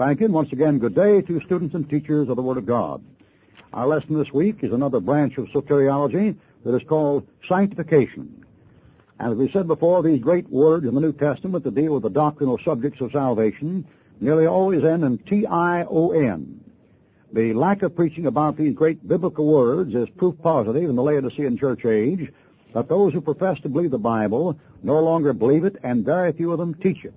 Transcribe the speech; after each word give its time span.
Thank 0.00 0.20
you. 0.20 0.28
Once 0.28 0.50
again, 0.50 0.78
good 0.78 0.94
day 0.94 1.20
to 1.20 1.42
students 1.44 1.74
and 1.74 1.86
teachers 1.86 2.30
of 2.30 2.36
the 2.36 2.42
Word 2.42 2.56
of 2.56 2.64
God. 2.64 3.04
Our 3.74 3.86
lesson 3.86 4.18
this 4.18 4.32
week 4.32 4.60
is 4.62 4.72
another 4.72 4.98
branch 4.98 5.36
of 5.36 5.44
soteriology 5.48 6.34
that 6.64 6.74
is 6.74 6.80
called 6.88 7.26
sanctification. 7.46 8.46
As 9.18 9.34
we 9.34 9.50
said 9.52 9.68
before, 9.68 10.02
these 10.02 10.18
great 10.18 10.48
words 10.48 10.86
in 10.86 10.94
the 10.94 11.02
New 11.02 11.12
Testament 11.12 11.64
that 11.64 11.74
deal 11.74 11.92
with 11.92 12.04
the 12.04 12.08
doctrinal 12.08 12.58
subjects 12.64 13.02
of 13.02 13.12
salvation 13.12 13.86
nearly 14.22 14.46
always 14.46 14.84
end 14.84 15.04
in 15.04 15.18
T-I-O-N. 15.18 16.64
The 17.34 17.52
lack 17.52 17.82
of 17.82 17.94
preaching 17.94 18.24
about 18.24 18.56
these 18.56 18.74
great 18.74 19.06
biblical 19.06 19.52
words 19.52 19.94
is 19.94 20.08
proof 20.16 20.34
positive 20.42 20.88
in 20.88 20.96
the 20.96 21.02
Laodicean 21.02 21.58
church 21.58 21.84
age 21.84 22.32
that 22.72 22.88
those 22.88 23.12
who 23.12 23.20
profess 23.20 23.60
to 23.60 23.68
believe 23.68 23.90
the 23.90 23.98
Bible 23.98 24.58
no 24.82 24.98
longer 24.98 25.34
believe 25.34 25.64
it 25.64 25.76
and 25.82 26.06
very 26.06 26.32
few 26.32 26.52
of 26.52 26.58
them 26.58 26.72
teach 26.72 27.04
it 27.04 27.14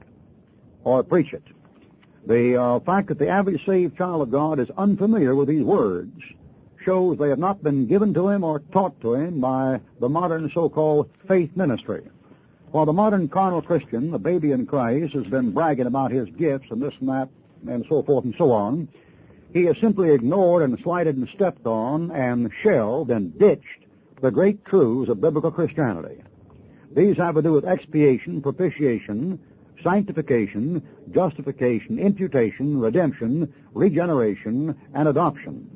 or 0.83 1.01
preach 1.01 1.31
it. 1.31 1.43
The 2.25 2.55
uh, 2.55 2.79
fact 2.79 3.09
that 3.09 3.19
the 3.19 3.27
average 3.27 3.65
saved 3.65 3.97
child 3.97 4.21
of 4.21 4.31
God 4.31 4.59
is 4.59 4.69
unfamiliar 4.77 5.35
with 5.35 5.49
these 5.49 5.63
words 5.63 6.17
shows 6.85 7.17
they 7.17 7.29
have 7.29 7.39
not 7.39 7.63
been 7.63 7.87
given 7.87 8.13
to 8.13 8.27
him 8.29 8.43
or 8.43 8.59
taught 8.71 8.99
to 9.01 9.13
him 9.13 9.39
by 9.39 9.79
the 9.99 10.09
modern 10.09 10.51
so-called 10.53 11.09
faith 11.27 11.49
ministry. 11.55 12.03
While 12.71 12.85
the 12.85 12.93
modern 12.93 13.29
carnal 13.29 13.61
Christian, 13.61 14.11
the 14.11 14.19
baby 14.19 14.51
in 14.51 14.65
Christ, 14.65 15.13
has 15.13 15.25
been 15.25 15.51
bragging 15.51 15.85
about 15.85 16.11
his 16.11 16.27
gifts 16.37 16.67
and 16.71 16.81
this 16.81 16.93
and 16.99 17.09
that 17.09 17.29
and 17.67 17.85
so 17.87 18.03
forth 18.03 18.25
and 18.25 18.35
so 18.37 18.51
on, 18.51 18.87
he 19.53 19.65
has 19.65 19.75
simply 19.79 20.09
ignored 20.11 20.63
and 20.63 20.77
slighted 20.83 21.15
and 21.15 21.29
stepped 21.35 21.65
on 21.65 22.11
and 22.11 22.51
shelved 22.63 23.11
and 23.11 23.37
ditched 23.37 23.85
the 24.21 24.31
great 24.31 24.65
truths 24.65 25.09
of 25.09 25.21
biblical 25.21 25.51
Christianity. 25.51 26.21
These 26.95 27.17
have 27.17 27.35
to 27.35 27.41
do 27.41 27.53
with 27.53 27.65
expiation, 27.65 28.41
propitiation, 28.41 29.39
sanctification, 29.83 30.81
justification, 31.11 31.99
imputation, 31.99 32.79
redemption, 32.79 33.53
regeneration, 33.73 34.75
and 34.93 35.07
adoption. 35.07 35.69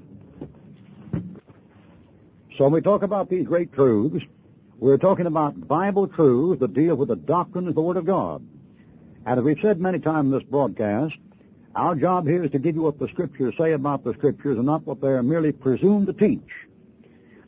So 2.57 2.63
when 2.63 2.73
we 2.73 2.81
talk 2.81 3.03
about 3.03 3.29
these 3.29 3.45
great 3.45 3.71
truths, 3.73 4.25
we're 4.79 4.97
talking 4.97 5.25
about 5.25 5.67
Bible 5.67 6.07
truths 6.07 6.59
that 6.59 6.73
deal 6.73 6.95
with 6.95 7.09
the 7.09 7.15
doctrine 7.15 7.67
of 7.67 7.75
the 7.75 7.81
Word 7.81 7.97
of 7.97 8.05
God. 8.05 8.43
And 9.25 9.39
as 9.39 9.43
we've 9.43 9.59
said 9.61 9.79
many 9.79 9.99
times 9.99 10.27
in 10.27 10.31
this 10.31 10.47
broadcast, 10.49 11.15
our 11.75 11.95
job 11.95 12.25
here 12.25 12.43
is 12.43 12.51
to 12.51 12.59
give 12.59 12.75
you 12.75 12.81
what 12.81 12.97
the 12.97 13.07
Scriptures 13.09 13.53
say 13.59 13.73
about 13.73 14.03
the 14.03 14.13
Scriptures 14.13 14.57
and 14.57 14.65
not 14.65 14.85
what 14.87 15.01
they 15.01 15.09
are 15.09 15.21
merely 15.21 15.51
presumed 15.51 16.07
to 16.07 16.13
teach. 16.13 16.49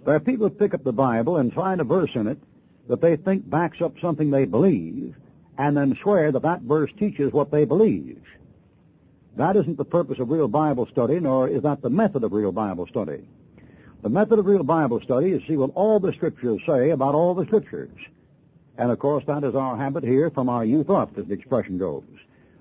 There 0.05 0.13
are 0.13 0.19
people 0.19 0.49
who 0.49 0.55
pick 0.55 0.73
up 0.73 0.83
the 0.83 0.91
Bible 0.91 1.37
and 1.37 1.53
find 1.53 1.81
a 1.81 1.83
verse 1.83 2.11
in 2.13 2.27
it 2.27 2.37
that 2.87 3.01
they 3.01 3.15
think 3.15 3.49
backs 3.49 3.81
up 3.81 3.93
something 4.01 4.29
they 4.29 4.45
believe 4.45 5.15
and 5.59 5.75
then 5.75 5.95
swear 6.01 6.31
that 6.31 6.41
that 6.41 6.61
verse 6.61 6.89
teaches 6.97 7.33
what 7.33 7.51
they 7.51 7.65
believe. 7.65 8.23
That 9.35 9.57
isn't 9.57 9.77
the 9.77 9.85
purpose 9.85 10.17
of 10.17 10.29
real 10.29 10.47
Bible 10.47 10.87
study, 10.89 11.19
nor 11.19 11.49
is 11.49 11.63
that 11.63 11.81
the 11.81 11.89
method 11.89 12.23
of 12.23 12.31
real 12.31 12.53
Bible 12.53 12.87
study. 12.87 13.27
The 14.01 14.09
method 14.09 14.39
of 14.39 14.45
real 14.45 14.63
Bible 14.63 15.01
study 15.01 15.31
is 15.31 15.43
see 15.47 15.57
what 15.57 15.71
all 15.75 15.99
the 15.99 16.13
Scriptures 16.13 16.61
say 16.65 16.91
about 16.91 17.13
all 17.13 17.35
the 17.35 17.45
Scriptures. 17.45 17.91
And 18.77 18.89
of 18.89 18.99
course, 18.99 19.25
that 19.27 19.43
is 19.43 19.53
our 19.53 19.75
habit 19.75 20.05
here 20.05 20.31
from 20.31 20.47
our 20.47 20.63
youth 20.63 20.89
up, 20.89 21.17
as 21.17 21.25
the 21.25 21.33
expression 21.33 21.77
goes. 21.77 22.05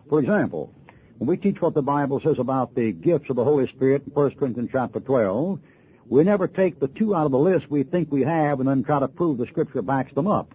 For 0.08 0.18
example, 0.18 0.74
when 1.18 1.28
we 1.28 1.36
teach 1.36 1.60
what 1.60 1.74
the 1.74 1.82
Bible 1.82 2.20
says 2.24 2.36
about 2.40 2.74
the 2.74 2.90
gifts 2.90 3.30
of 3.30 3.36
the 3.36 3.44
Holy 3.44 3.68
Spirit 3.68 4.02
in 4.06 4.12
1 4.12 4.34
Corinthians 4.34 4.70
chapter 4.72 4.98
12, 4.98 5.60
we 6.08 6.24
never 6.24 6.48
take 6.48 6.80
the 6.80 6.88
two 6.88 7.14
out 7.14 7.26
of 7.26 7.32
the 7.32 7.38
list 7.38 7.70
we 7.70 7.84
think 7.84 8.10
we 8.10 8.22
have 8.22 8.58
and 8.58 8.68
then 8.68 8.82
try 8.82 8.98
to 8.98 9.06
prove 9.06 9.38
the 9.38 9.46
Scripture 9.46 9.82
backs 9.82 10.12
them 10.14 10.26
up. 10.26 10.52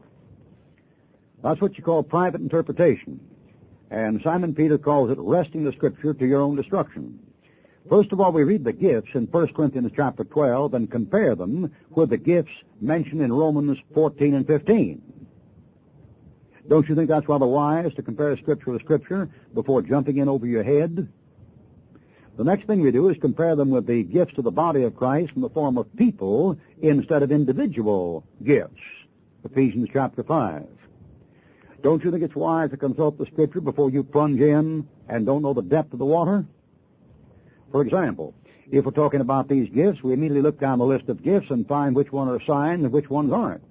That's 1.43 1.59
what 1.59 1.77
you 1.77 1.83
call 1.83 2.03
private 2.03 2.41
interpretation. 2.41 3.19
And 3.91 4.21
Simon 4.23 4.55
Peter 4.55 4.77
calls 4.77 5.11
it 5.11 5.17
wresting 5.19 5.65
the 5.65 5.73
Scripture 5.73 6.13
to 6.13 6.25
your 6.25 6.41
own 6.41 6.55
destruction. 6.55 7.19
First 7.89 8.13
of 8.13 8.21
all, 8.21 8.31
we 8.31 8.43
read 8.43 8.63
the 8.63 8.71
gifts 8.71 9.09
in 9.13 9.25
1 9.25 9.53
Corinthians 9.53 9.91
chapter 9.93 10.23
12 10.23 10.73
and 10.73 10.89
compare 10.89 11.35
them 11.35 11.69
with 11.89 12.09
the 12.09 12.17
gifts 12.17 12.53
mentioned 12.79 13.21
in 13.21 13.31
Romans 13.31 13.77
14 13.93 14.35
and 14.35 14.47
15. 14.47 15.01
Don't 16.69 16.87
you 16.87 16.95
think 16.95 17.09
that's 17.09 17.27
rather 17.27 17.45
wise 17.45 17.93
to 17.95 18.01
compare 18.01 18.37
Scripture 18.37 18.71
with 18.71 18.81
Scripture 18.81 19.29
before 19.53 19.81
jumping 19.81 20.17
in 20.17 20.29
over 20.29 20.47
your 20.47 20.63
head? 20.63 21.09
The 22.37 22.43
next 22.43 22.67
thing 22.67 22.79
we 22.79 22.91
do 22.91 23.09
is 23.09 23.17
compare 23.19 23.57
them 23.57 23.69
with 23.69 23.85
the 23.85 24.03
gifts 24.03 24.37
of 24.37 24.45
the 24.45 24.51
body 24.51 24.83
of 24.83 24.95
Christ 24.95 25.33
in 25.35 25.41
the 25.41 25.49
form 25.49 25.77
of 25.77 25.93
people 25.97 26.57
instead 26.81 27.21
of 27.21 27.33
individual 27.33 28.25
gifts. 28.43 28.79
Ephesians 29.43 29.89
chapter 29.91 30.23
5. 30.23 30.65
Don't 31.83 32.01
you 32.01 32.11
think 32.11 32.23
it's 32.23 32.35
wise 32.35 32.69
to 32.71 32.77
consult 32.77 33.17
the 33.17 33.25
Scripture 33.25 33.59
before 33.59 33.89
you 33.89 34.03
plunge 34.03 34.39
in 34.39 34.87
and 35.09 35.25
don't 35.25 35.41
know 35.41 35.53
the 35.53 35.61
depth 35.61 35.91
of 35.91 35.99
the 35.99 36.05
water? 36.05 36.45
For 37.73 37.81
example, 37.81 38.33
if 38.71 38.85
we're 38.85 38.91
talking 38.91 39.19
about 39.19 39.49
these 39.49 39.69
gifts, 39.69 40.01
we 40.01 40.13
immediately 40.13 40.41
look 40.41 40.61
down 40.61 40.79
the 40.79 40.85
list 40.85 41.09
of 41.09 41.21
gifts 41.21 41.47
and 41.49 41.67
find 41.67 41.93
which 41.93 42.13
ones 42.13 42.31
are 42.31 42.45
signs 42.45 42.85
and 42.85 42.93
which 42.93 43.09
ones 43.09 43.33
aren't. 43.33 43.63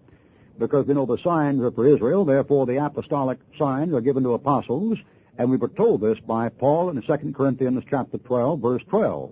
Because 0.59 0.87
we 0.87 0.93
know 0.93 1.07
the 1.07 1.17
signs 1.25 1.63
are 1.63 1.71
for 1.71 1.87
Israel, 1.87 2.27
therefore 2.27 2.67
the 2.67 2.85
apostolic 2.85 3.39
signs 3.59 3.95
are 3.95 4.03
given 4.03 4.23
to 4.25 4.35
apostles, 4.35 4.99
and 5.39 5.51
we 5.51 5.57
were 5.57 5.69
told 5.69 6.03
this 6.03 6.19
by 6.21 6.51
Paul 6.51 6.91
in 6.91 7.01
2 7.01 7.33
Corinthians 7.33 7.83
chapter 7.89 8.19
12, 8.19 8.61
verse 8.61 8.83
12. 8.91 9.31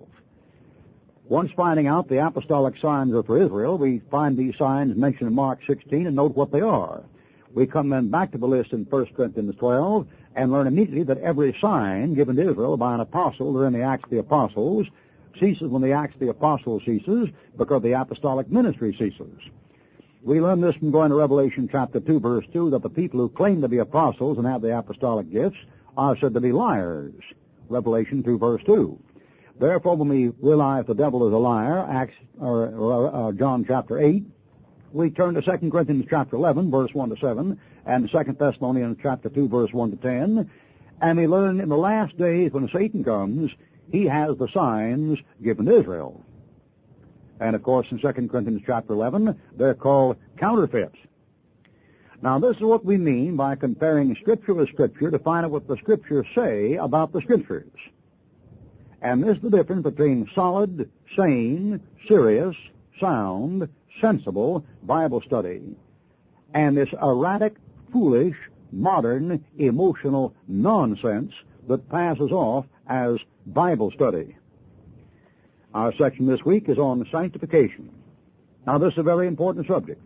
Once 1.25 1.51
finding 1.55 1.85
out 1.85 2.09
the 2.09 2.25
apostolic 2.25 2.73
signs 2.81 3.13
are 3.13 3.21
for 3.21 3.39
Israel, 3.39 3.77
we 3.77 4.01
find 4.09 4.35
these 4.35 4.57
signs 4.57 4.97
mentioned 4.97 5.29
in 5.29 5.35
Mark 5.35 5.59
16 5.67 6.07
and 6.07 6.15
note 6.15 6.35
what 6.35 6.51
they 6.51 6.61
are. 6.61 7.03
We 7.53 7.67
come 7.67 7.89
then 7.89 8.09
back 8.09 8.31
to 8.31 8.37
the 8.37 8.47
list 8.47 8.71
in 8.71 8.85
1 8.85 9.05
Corinthians 9.15 9.55
12 9.59 10.07
and 10.35 10.51
learn 10.51 10.67
immediately 10.67 11.03
that 11.03 11.17
every 11.19 11.55
sign 11.61 12.13
given 12.13 12.35
to 12.37 12.49
Israel 12.49 12.77
by 12.77 12.93
an 12.93 13.01
apostle 13.01 13.55
or 13.57 13.67
in 13.67 13.73
the 13.73 13.81
Acts 13.81 14.05
of 14.05 14.09
the 14.09 14.19
Apostles 14.19 14.87
ceases 15.39 15.69
when 15.69 15.81
the 15.81 15.91
Acts 15.91 16.13
of 16.13 16.21
the 16.21 16.29
Apostles 16.29 16.83
ceases 16.85 17.27
because 17.57 17.81
the 17.81 17.93
apostolic 17.93 18.49
ministry 18.49 18.95
ceases. 18.97 19.37
We 20.23 20.39
learn 20.39 20.61
this 20.61 20.75
from 20.75 20.91
going 20.91 21.09
to 21.09 21.15
Revelation 21.15 21.67
chapter 21.71 21.99
2 21.99 22.19
verse 22.19 22.45
2 22.53 22.69
that 22.69 22.83
the 22.83 22.89
people 22.89 23.19
who 23.19 23.29
claim 23.29 23.61
to 23.61 23.67
be 23.67 23.79
apostles 23.79 24.37
and 24.37 24.47
have 24.47 24.61
the 24.61 24.77
apostolic 24.77 25.31
gifts 25.31 25.57
are 25.97 26.15
said 26.21 26.33
to 26.35 26.41
be 26.41 26.51
liars. 26.51 27.13
Revelation 27.69 28.23
2 28.23 28.37
verse 28.37 28.61
2. 28.65 28.97
Therefore 29.59 29.97
when 29.97 30.09
we 30.09 30.29
realize 30.39 30.85
the 30.85 30.93
devil 30.93 31.27
is 31.27 31.33
a 31.33 31.37
liar, 31.37 31.85
Acts, 31.89 32.15
or, 32.39 32.67
or 32.69 33.15
uh, 33.15 33.31
John 33.33 33.65
chapter 33.67 33.99
8, 33.99 34.23
we 34.93 35.09
turn 35.09 35.35
to 35.35 35.41
2 35.41 35.71
Corinthians 35.71 36.05
chapter 36.09 36.35
11 36.35 36.69
verse 36.71 36.91
1 36.93 37.09
to 37.09 37.15
7 37.21 37.59
and 37.85 38.09
2 38.11 38.35
Thessalonians 38.39 38.97
chapter 39.01 39.29
2 39.29 39.47
verse 39.47 39.71
1 39.71 39.91
to 39.91 39.97
10. 39.97 40.49
And 41.01 41.17
we 41.17 41.27
learn 41.27 41.59
in 41.59 41.69
the 41.69 41.77
last 41.77 42.17
days 42.17 42.51
when 42.51 42.69
Satan 42.69 43.03
comes, 43.03 43.51
he 43.91 44.05
has 44.05 44.37
the 44.37 44.47
signs 44.53 45.17
given 45.43 45.65
to 45.65 45.79
Israel. 45.79 46.23
And 47.39 47.55
of 47.55 47.63
course 47.63 47.87
in 47.91 47.99
2 47.99 48.27
Corinthians 48.27 48.61
chapter 48.65 48.93
11, 48.93 49.39
they're 49.57 49.73
called 49.73 50.17
counterfeits. 50.37 50.97
Now 52.21 52.37
this 52.37 52.55
is 52.57 52.61
what 52.61 52.85
we 52.85 52.97
mean 52.97 53.35
by 53.35 53.55
comparing 53.55 54.15
scripture 54.21 54.53
with 54.53 54.69
scripture 54.69 55.09
to 55.09 55.19
find 55.19 55.45
out 55.45 55.51
what 55.51 55.67
the 55.67 55.77
scriptures 55.77 56.25
say 56.35 56.75
about 56.75 57.13
the 57.13 57.21
scriptures. 57.21 57.71
And 59.01 59.23
this 59.23 59.37
is 59.37 59.41
the 59.41 59.49
difference 59.49 59.83
between 59.83 60.29
solid, 60.35 60.91
sane, 61.17 61.81
serious, 62.07 62.55
sound, 62.99 63.67
sensible 64.01 64.65
Bible 64.83 65.21
study 65.21 65.61
and 66.53 66.75
this 66.75 66.89
erratic, 67.01 67.55
foolish, 67.91 68.35
modern, 68.71 69.43
emotional 69.57 70.33
nonsense 70.47 71.31
that 71.67 71.89
passes 71.89 72.31
off 72.31 72.65
as 72.87 73.17
Bible 73.45 73.91
study. 73.91 74.35
Our 75.73 75.93
section 75.97 76.25
this 76.25 76.43
week 76.43 76.67
is 76.67 76.77
on 76.77 77.07
sanctification. 77.11 77.89
Now 78.67 78.77
this 78.77 78.93
is 78.93 78.99
a 78.99 79.03
very 79.03 79.27
important 79.27 79.67
subject. 79.67 80.01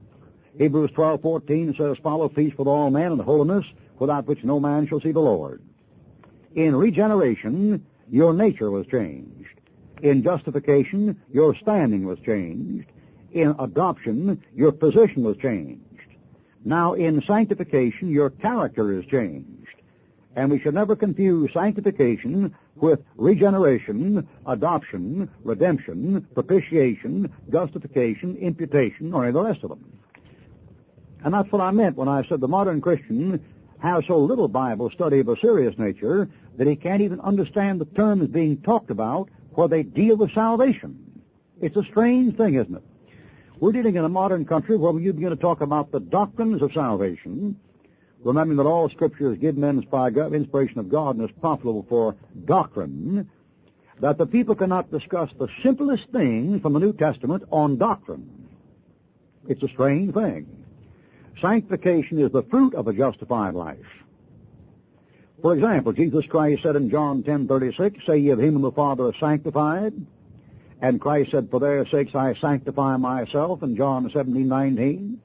Hebrews 0.57 0.91
12:14 0.91 1.75
says, 1.75 1.97
"Follow 1.97 2.29
peace 2.29 2.57
with 2.57 2.67
all 2.67 2.89
men 2.89 3.11
and 3.11 3.21
holiness, 3.21 3.65
without 3.99 4.27
which 4.27 4.43
no 4.43 4.59
man 4.59 4.87
shall 4.87 5.01
see 5.01 5.11
the 5.11 5.19
Lord." 5.19 5.61
In 6.53 6.75
regeneration, 6.75 7.85
your 8.09 8.33
nature 8.33 8.71
was 8.71 8.85
changed. 8.87 9.59
In 10.01 10.23
justification, 10.23 11.17
your 11.31 11.55
standing 11.55 12.05
was 12.05 12.19
changed. 12.19 12.89
In 13.35 13.53
adoption, 13.59 14.41
your 14.55 14.71
position 14.71 15.25
was 15.25 15.35
changed. 15.35 15.81
Now, 16.63 16.93
in 16.93 17.21
sanctification, 17.27 18.09
your 18.09 18.29
character 18.29 18.97
is 18.97 19.05
changed. 19.07 19.67
And 20.37 20.49
we 20.49 20.59
should 20.61 20.73
never 20.73 20.95
confuse 20.95 21.51
sanctification 21.53 22.55
with 22.77 23.01
regeneration, 23.17 24.25
adoption, 24.45 25.29
redemption, 25.43 26.25
propitiation, 26.33 27.29
justification, 27.51 28.37
imputation, 28.37 29.13
or 29.13 29.23
any 29.23 29.29
of 29.29 29.33
the 29.33 29.43
rest 29.43 29.63
of 29.63 29.69
them. 29.69 29.83
And 31.25 31.33
that's 31.33 31.51
what 31.51 31.61
I 31.61 31.71
meant 31.71 31.97
when 31.97 32.07
I 32.07 32.23
said 32.29 32.39
the 32.39 32.47
modern 32.47 32.79
Christian 32.79 33.43
has 33.79 34.05
so 34.07 34.17
little 34.17 34.47
Bible 34.47 34.89
study 34.91 35.19
of 35.19 35.27
a 35.27 35.37
serious 35.41 35.77
nature 35.77 36.29
that 36.57 36.67
he 36.67 36.77
can't 36.77 37.01
even 37.01 37.19
understand 37.19 37.81
the 37.81 37.85
terms 37.85 38.29
being 38.29 38.61
talked 38.61 38.91
about 38.91 39.27
where 39.55 39.67
they 39.67 39.83
deal 39.83 40.15
with 40.15 40.33
salvation. 40.33 41.21
It's 41.59 41.75
a 41.75 41.83
strange 41.83 42.37
thing, 42.37 42.55
isn't 42.55 42.75
it? 42.75 42.83
We're 43.59 43.71
dealing 43.71 43.95
in 43.95 44.03
a 44.03 44.09
modern 44.09 44.45
country 44.45 44.75
where 44.75 44.97
you 44.99 45.13
begin 45.13 45.29
to 45.29 45.37
talk 45.37 45.61
about 45.61 45.91
the 45.91 46.01
doctrines 46.01 46.61
of 46.61 46.73
salvation, 46.73 47.57
remembering 48.21 48.57
that 48.57 48.65
all 48.65 48.89
Scripture 48.89 49.31
is 49.31 49.39
given 49.39 49.61
men 49.61 49.79
by 49.89 50.09
inspiration 50.09 50.79
of 50.79 50.89
God 50.89 51.15
and 51.15 51.29
is 51.29 51.35
profitable 51.39 51.85
for 51.87 52.15
doctrine, 52.43 53.29
that 54.01 54.17
the 54.17 54.25
people 54.25 54.55
cannot 54.55 54.91
discuss 54.91 55.29
the 55.39 55.47
simplest 55.63 56.03
things 56.11 56.61
from 56.61 56.73
the 56.73 56.79
New 56.79 56.91
Testament 56.91 57.43
on 57.49 57.77
doctrine. 57.77 58.29
It's 59.47 59.63
a 59.63 59.69
strange 59.69 60.13
thing. 60.13 60.47
Sanctification 61.41 62.19
is 62.19 62.31
the 62.31 62.43
fruit 62.43 62.75
of 62.75 62.89
a 62.89 62.93
justified 62.93 63.53
life. 63.53 63.77
For 65.41 65.53
example, 65.53 65.93
Jesus 65.93 66.25
Christ 66.25 66.63
said 66.63 66.75
in 66.75 66.89
John 66.89 67.23
10:36, 67.23 68.05
"Say 68.05 68.17
ye 68.17 68.29
of 68.31 68.39
him 68.39 68.53
whom 68.53 68.63
the 68.63 68.71
Father 68.71 69.05
hath 69.05 69.19
sanctified." 69.19 69.93
And 70.81 70.99
Christ 71.01 71.31
said, 71.31 71.49
"For 71.49 71.59
their 71.59 71.85
sakes 71.87 72.13
I 72.13 72.33
sanctify 72.35 72.97
myself." 72.97 73.63
In 73.63 73.75
John 73.75 74.09
17:19, 74.09 75.19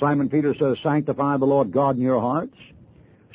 Simon 0.00 0.28
Peter 0.28 0.54
says, 0.54 0.78
"Sanctify 0.82 1.36
the 1.36 1.46
Lord 1.46 1.70
God 1.70 1.96
in 1.96 2.02
your 2.02 2.20
hearts." 2.20 2.56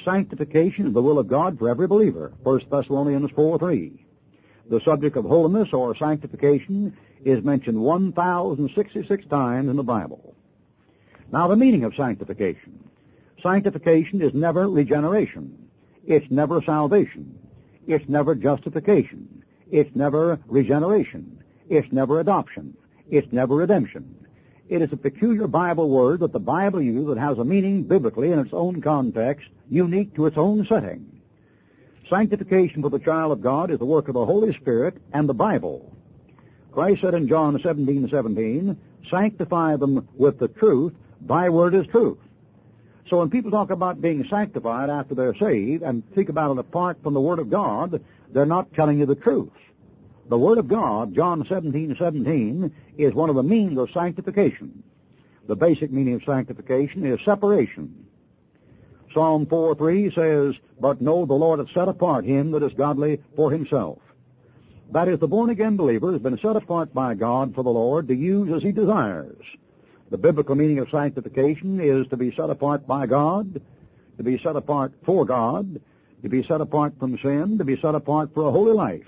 Sanctification 0.03 0.87
is 0.87 0.93
the 0.93 1.01
will 1.01 1.19
of 1.19 1.27
God 1.27 1.57
for 1.57 1.69
every 1.69 1.87
believer. 1.87 2.33
1 2.43 2.69
Thessalonians 2.69 3.31
4:3. 3.31 4.05
The 4.69 4.81
subject 4.81 5.15
of 5.15 5.25
holiness 5.25 5.71
or 5.73 5.95
sanctification 5.95 6.93
is 7.23 7.43
mentioned 7.43 7.81
1,066 7.81 9.25
times 9.27 9.69
in 9.69 9.75
the 9.75 9.83
Bible. 9.83 10.35
Now, 11.31 11.47
the 11.47 11.55
meaning 11.55 11.83
of 11.83 11.95
sanctification. 11.95 12.79
Sanctification 13.41 14.21
is 14.21 14.33
never 14.33 14.69
regeneration. 14.69 15.57
It's 16.05 16.29
never 16.29 16.61
salvation. 16.61 17.37
It's 17.87 18.07
never 18.07 18.35
justification. 18.35 19.43
It's 19.71 19.95
never 19.95 20.39
regeneration. 20.47 21.42
It's 21.69 21.91
never 21.91 22.19
adoption. 22.19 22.75
It's 23.09 23.31
never 23.31 23.55
redemption. 23.55 24.15
It 24.69 24.81
is 24.81 24.89
a 24.91 24.97
peculiar 24.97 25.47
Bible 25.47 25.89
word 25.89 26.21
that 26.21 26.33
the 26.33 26.39
Bible 26.39 26.81
uses 26.81 27.15
that 27.15 27.19
has 27.19 27.37
a 27.37 27.43
meaning 27.43 27.83
biblically 27.83 28.31
in 28.31 28.39
its 28.39 28.53
own 28.53 28.81
context, 28.81 29.47
unique 29.69 30.15
to 30.15 30.25
its 30.25 30.37
own 30.37 30.65
setting. 30.69 31.21
Sanctification 32.09 32.81
for 32.81 32.89
the 32.89 32.99
child 32.99 33.31
of 33.31 33.41
God 33.41 33.71
is 33.71 33.79
the 33.79 33.85
work 33.85 34.07
of 34.07 34.13
the 34.13 34.25
Holy 34.25 34.53
Spirit 34.59 34.97
and 35.13 35.27
the 35.27 35.33
Bible. 35.33 35.95
Christ 36.71 37.01
said 37.01 37.13
in 37.13 37.27
John 37.27 37.59
17, 37.61 38.09
17, 38.09 38.77
sanctify 39.11 39.75
them 39.75 40.07
with 40.15 40.39
the 40.39 40.47
truth, 40.47 40.93
thy 41.21 41.49
word 41.49 41.75
is 41.75 41.85
truth. 41.87 42.17
So 43.09 43.19
when 43.19 43.29
people 43.29 43.51
talk 43.51 43.69
about 43.69 44.01
being 44.01 44.25
sanctified 44.29 44.89
after 44.89 45.13
they're 45.13 45.35
saved 45.35 45.83
and 45.83 46.03
speak 46.11 46.29
about 46.29 46.51
it 46.53 46.59
apart 46.59 46.97
from 47.03 47.13
the 47.13 47.21
Word 47.21 47.39
of 47.39 47.49
God, 47.49 48.01
they're 48.33 48.45
not 48.45 48.73
telling 48.73 48.97
you 48.97 49.05
the 49.05 49.15
truth. 49.15 49.51
The 50.29 50.37
Word 50.37 50.57
of 50.57 50.67
God, 50.67 51.13
John 51.13 51.45
17, 51.47 51.97
17, 51.99 52.73
is 52.97 53.13
one 53.13 53.29
of 53.29 53.35
the 53.35 53.43
means 53.43 53.77
of 53.77 53.89
sanctification. 53.93 54.83
The 55.47 55.55
basic 55.55 55.91
meaning 55.91 56.15
of 56.15 56.23
sanctification 56.25 57.05
is 57.05 57.19
separation. 57.25 58.05
Psalm 59.13 59.45
4, 59.45 59.75
3 59.75 60.13
says, 60.15 60.55
But 60.79 61.01
know 61.01 61.25
the 61.25 61.33
Lord 61.33 61.59
hath 61.59 61.73
set 61.73 61.89
apart 61.89 62.23
him 62.23 62.51
that 62.51 62.63
is 62.63 62.71
godly 62.73 63.21
for 63.35 63.51
himself. 63.51 63.99
That 64.91 65.07
is, 65.07 65.19
the 65.19 65.27
born-again 65.27 65.75
believer 65.75 66.13
has 66.13 66.21
been 66.21 66.39
set 66.39 66.55
apart 66.55 66.93
by 66.93 67.15
God 67.15 67.53
for 67.53 67.63
the 67.63 67.69
Lord 67.69 68.07
to 68.07 68.15
use 68.15 68.53
as 68.55 68.63
he 68.63 68.71
desires. 68.71 69.43
The 70.09 70.17
biblical 70.17 70.55
meaning 70.55 70.79
of 70.79 70.87
sanctification 70.89 71.79
is 71.81 72.07
to 72.09 72.17
be 72.17 72.33
set 72.35 72.49
apart 72.49 72.87
by 72.87 73.07
God, 73.07 73.61
to 74.17 74.23
be 74.23 74.39
set 74.43 74.55
apart 74.55 74.93
for 75.05 75.25
God, 75.25 75.81
to 76.21 76.29
be 76.29 76.43
set 76.47 76.61
apart 76.61 76.93
from 76.99 77.17
sin, 77.21 77.57
to 77.57 77.65
be 77.65 77.79
set 77.81 77.95
apart 77.95 78.29
for 78.33 78.47
a 78.47 78.51
holy 78.51 78.73
life. 78.73 79.01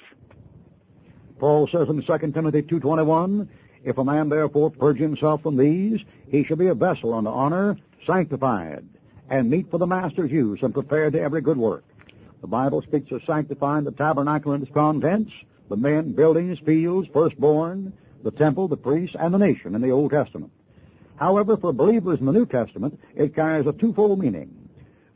Paul 1.40 1.68
says 1.72 1.88
in 1.90 2.02
2 2.02 2.32
Timothy 2.32 2.62
2.21, 2.62 3.48
If 3.84 3.98
a 3.98 4.04
man 4.04 4.30
therefore 4.30 4.72
purge 4.72 4.98
himself 4.98 5.42
from 5.42 5.58
these, 5.58 6.00
he 6.30 6.44
shall 6.44 6.58
be 6.58 6.68
a 6.68 6.76
vessel 6.76 7.14
unto 7.14 7.30
honor, 7.30 7.78
sanctified, 8.08 8.86
and 9.30 9.50
meet 9.50 9.70
for 9.70 9.78
the 9.78 9.88
master's 9.88 10.32
use, 10.32 10.60
and 10.62 10.74
prepared 10.74 11.14
to 11.14 11.22
every 11.22 11.42
good 11.42 11.58
work. 11.58 11.84
The 12.42 12.48
Bible 12.48 12.82
speaks 12.84 13.12
of 13.12 13.22
sanctifying 13.26 13.84
the 13.84 13.92
tabernacle 13.92 14.54
and 14.54 14.64
its 14.64 14.74
contents, 14.74 15.32
the 15.70 15.76
men, 15.76 16.14
buildings, 16.14 16.60
fields, 16.66 17.08
firstborn, 17.12 17.92
the 18.24 18.32
temple, 18.32 18.68
the 18.68 18.78
priests, 18.78 19.16
and 19.20 19.34
the 19.34 19.38
nation 19.38 19.76
in 19.76 19.82
the 19.82 19.92
Old 19.92 20.12
Testament. 20.12 20.52
However, 21.16 21.58
for 21.58 21.74
believers 21.74 22.20
in 22.20 22.26
the 22.26 22.32
New 22.32 22.46
Testament, 22.46 23.00
it 23.16 23.36
carries 23.36 23.68
a 23.68 23.74
twofold 23.74 24.20
meaning. 24.20 24.70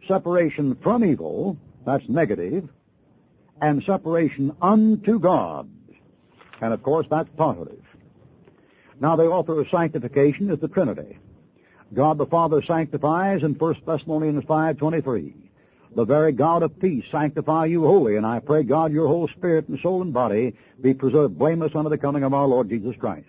Separation 0.07 0.75
from 0.81 1.03
evil, 1.03 1.57
that's 1.85 2.07
negative, 2.09 2.67
and 3.61 3.83
separation 3.83 4.55
unto 4.61 5.19
God. 5.19 5.69
And 6.61 6.73
of 6.73 6.83
course, 6.83 7.07
that's 7.09 7.29
positive. 7.37 7.83
Now, 8.99 9.15
the 9.15 9.27
author 9.27 9.59
of 9.59 9.67
sanctification 9.69 10.51
is 10.51 10.59
the 10.59 10.67
Trinity. 10.67 11.17
God 11.93 12.17
the 12.17 12.25
Father 12.25 12.61
sanctifies 12.61 13.43
in 13.43 13.53
1 13.53 13.75
Thessalonians 13.85 14.43
5.23. 14.43 15.33
The 15.95 16.05
very 16.05 16.33
God 16.33 16.61
of 16.61 16.79
peace 16.79 17.03
sanctify 17.11 17.65
you 17.65 17.85
wholly, 17.85 18.15
and 18.15 18.25
I 18.25 18.39
pray 18.39 18.63
God 18.63 18.91
your 18.91 19.07
whole 19.07 19.27
spirit 19.27 19.69
and 19.69 19.79
soul 19.79 20.03
and 20.03 20.13
body 20.13 20.53
be 20.79 20.93
preserved 20.93 21.39
blameless 21.39 21.73
unto 21.73 21.89
the 21.89 21.97
coming 21.97 22.23
of 22.23 22.33
our 22.33 22.45
Lord 22.45 22.69
Jesus 22.69 22.95
Christ. 22.99 23.25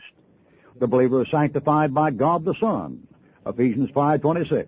The 0.78 0.86
believer 0.86 1.22
is 1.22 1.30
sanctified 1.30 1.94
by 1.94 2.10
God 2.10 2.44
the 2.44 2.54
Son, 2.60 3.06
Ephesians 3.46 3.90
5.26, 3.92 4.66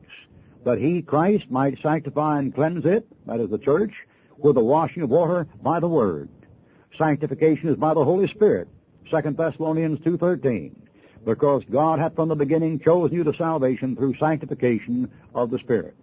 that 0.64 0.78
he, 0.78 1.02
Christ, 1.02 1.50
might 1.50 1.82
sanctify 1.82 2.38
and 2.38 2.54
cleanse 2.54 2.86
it, 2.86 3.06
that 3.26 3.40
is 3.40 3.50
the 3.50 3.58
church, 3.58 3.92
with 4.38 4.54
the 4.54 4.64
washing 4.64 5.02
of 5.02 5.10
water 5.10 5.46
by 5.62 5.80
the 5.80 5.88
Word. 5.88 6.30
Sanctification 6.98 7.68
is 7.68 7.76
by 7.76 7.94
the 7.94 8.04
Holy 8.04 8.28
Spirit, 8.28 8.68
2 9.10 9.30
Thessalonians 9.30 9.98
2.13, 10.00 10.72
because 11.24 11.62
God 11.70 11.98
hath 11.98 12.14
from 12.14 12.28
the 12.28 12.36
beginning 12.36 12.80
chosen 12.80 13.16
you 13.16 13.24
to 13.24 13.34
salvation 13.34 13.96
through 13.96 14.16
sanctification 14.18 15.10
of 15.34 15.50
the 15.50 15.58
Spirit. 15.58 15.94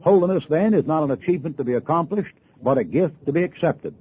Holiness, 0.00 0.44
then, 0.48 0.74
is 0.74 0.86
not 0.86 1.02
an 1.02 1.10
achievement 1.10 1.56
to 1.56 1.64
be 1.64 1.74
accomplished, 1.74 2.34
but 2.62 2.78
a 2.78 2.84
gift 2.84 3.14
to 3.26 3.32
be 3.32 3.42
accepted. 3.42 3.94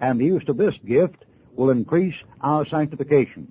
And 0.00 0.20
the 0.20 0.26
use 0.26 0.44
of 0.48 0.56
this 0.56 0.74
gift 0.86 1.24
will 1.54 1.70
increase 1.70 2.14
our 2.42 2.66
sanctification. 2.66 3.50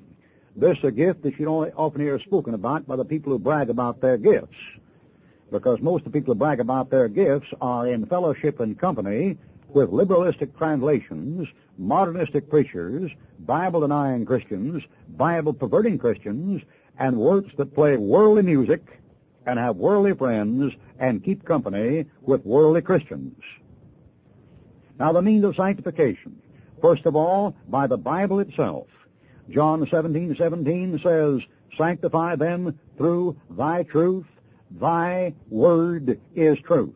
This 0.55 0.77
is 0.77 0.83
a 0.85 0.91
gift 0.91 1.23
that 1.23 1.37
you 1.37 1.45
don't 1.45 1.73
often 1.75 2.01
hear 2.01 2.19
spoken 2.19 2.53
about 2.53 2.87
by 2.87 2.95
the 2.95 3.03
people 3.03 3.33
who 3.33 3.39
brag 3.39 3.69
about 3.69 3.99
their 3.99 4.17
gifts. 4.17 4.55
Because 5.51 5.81
most 5.81 6.05
of 6.05 6.11
the 6.11 6.19
people 6.19 6.33
who 6.33 6.39
brag 6.39 6.59
about 6.59 6.89
their 6.89 7.07
gifts 7.07 7.47
are 7.59 7.87
in 7.87 8.05
fellowship 8.05 8.59
and 8.59 8.79
company 8.79 9.37
with 9.67 9.89
liberalistic 9.89 10.57
translations, 10.57 11.47
modernistic 11.77 12.49
preachers, 12.49 13.11
Bible 13.39 13.81
denying 13.81 14.25
Christians, 14.25 14.83
Bible 15.09 15.53
perverting 15.53 15.97
Christians, 15.97 16.61
and 16.97 17.17
works 17.17 17.51
that 17.57 17.75
play 17.75 17.97
worldly 17.97 18.43
music 18.43 18.81
and 19.45 19.59
have 19.59 19.75
worldly 19.75 20.13
friends 20.13 20.73
and 20.99 21.23
keep 21.23 21.45
company 21.45 22.05
with 22.21 22.45
worldly 22.45 22.81
Christians. 22.81 23.37
Now 24.99 25.11
the 25.11 25.21
means 25.21 25.43
of 25.43 25.55
sanctification. 25.55 26.41
First 26.81 27.05
of 27.05 27.15
all, 27.15 27.55
by 27.67 27.87
the 27.87 27.97
Bible 27.97 28.39
itself. 28.39 28.87
John 29.49 29.87
17, 29.89 30.35
17 30.37 30.99
says, 31.03 31.41
Sanctify 31.77 32.37
them 32.37 32.79
through 32.97 33.37
thy 33.49 33.83
truth. 33.83 34.25
Thy 34.71 35.33
word 35.49 36.19
is 36.35 36.57
truth. 36.59 36.95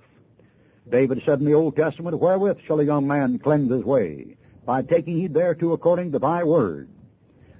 David 0.89 1.21
said 1.25 1.39
in 1.39 1.45
the 1.45 1.53
Old 1.53 1.75
Testament, 1.75 2.19
Wherewith 2.19 2.57
shall 2.65 2.79
a 2.79 2.85
young 2.85 3.07
man 3.07 3.39
cleanse 3.39 3.71
his 3.71 3.83
way? 3.83 4.37
By 4.69 4.83
taking 4.83 5.17
heed 5.17 5.33
thereto 5.33 5.71
according 5.71 6.11
to 6.11 6.19
thy 6.19 6.43
word. 6.43 6.89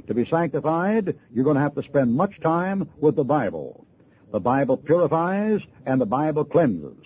To 0.06 0.14
be 0.14 0.28
sanctified, 0.30 1.18
you're 1.34 1.44
going 1.44 1.56
to 1.56 1.62
have 1.62 1.74
to 1.74 1.82
spend 1.82 2.14
much 2.14 2.40
time 2.40 2.88
with 3.02 3.16
the 3.16 3.24
Bible. 3.24 3.88
The 4.32 4.40
Bible 4.40 4.78
purifies 4.78 5.60
and 5.88 6.00
the 6.00 6.06
Bible 6.06 6.46
cleanses. 6.46 7.04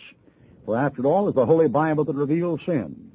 For 0.65 0.75
after 0.75 1.05
all, 1.05 1.29
it's 1.29 1.37
the 1.37 1.45
Holy 1.45 1.69
Bible 1.69 2.03
that 2.03 2.17
reveals 2.17 2.59
sin. 2.65 3.11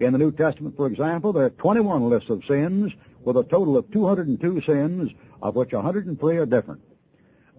In 0.00 0.12
the 0.12 0.18
New 0.18 0.32
Testament, 0.32 0.76
for 0.76 0.88
example, 0.88 1.32
there 1.32 1.44
are 1.44 1.50
21 1.50 2.10
lists 2.10 2.30
of 2.30 2.42
sins 2.48 2.90
with 3.24 3.36
a 3.36 3.44
total 3.44 3.76
of 3.76 3.88
202 3.92 4.62
sins, 4.66 5.12
of 5.40 5.54
which 5.54 5.72
103 5.72 6.36
are 6.36 6.46
different. 6.46 6.80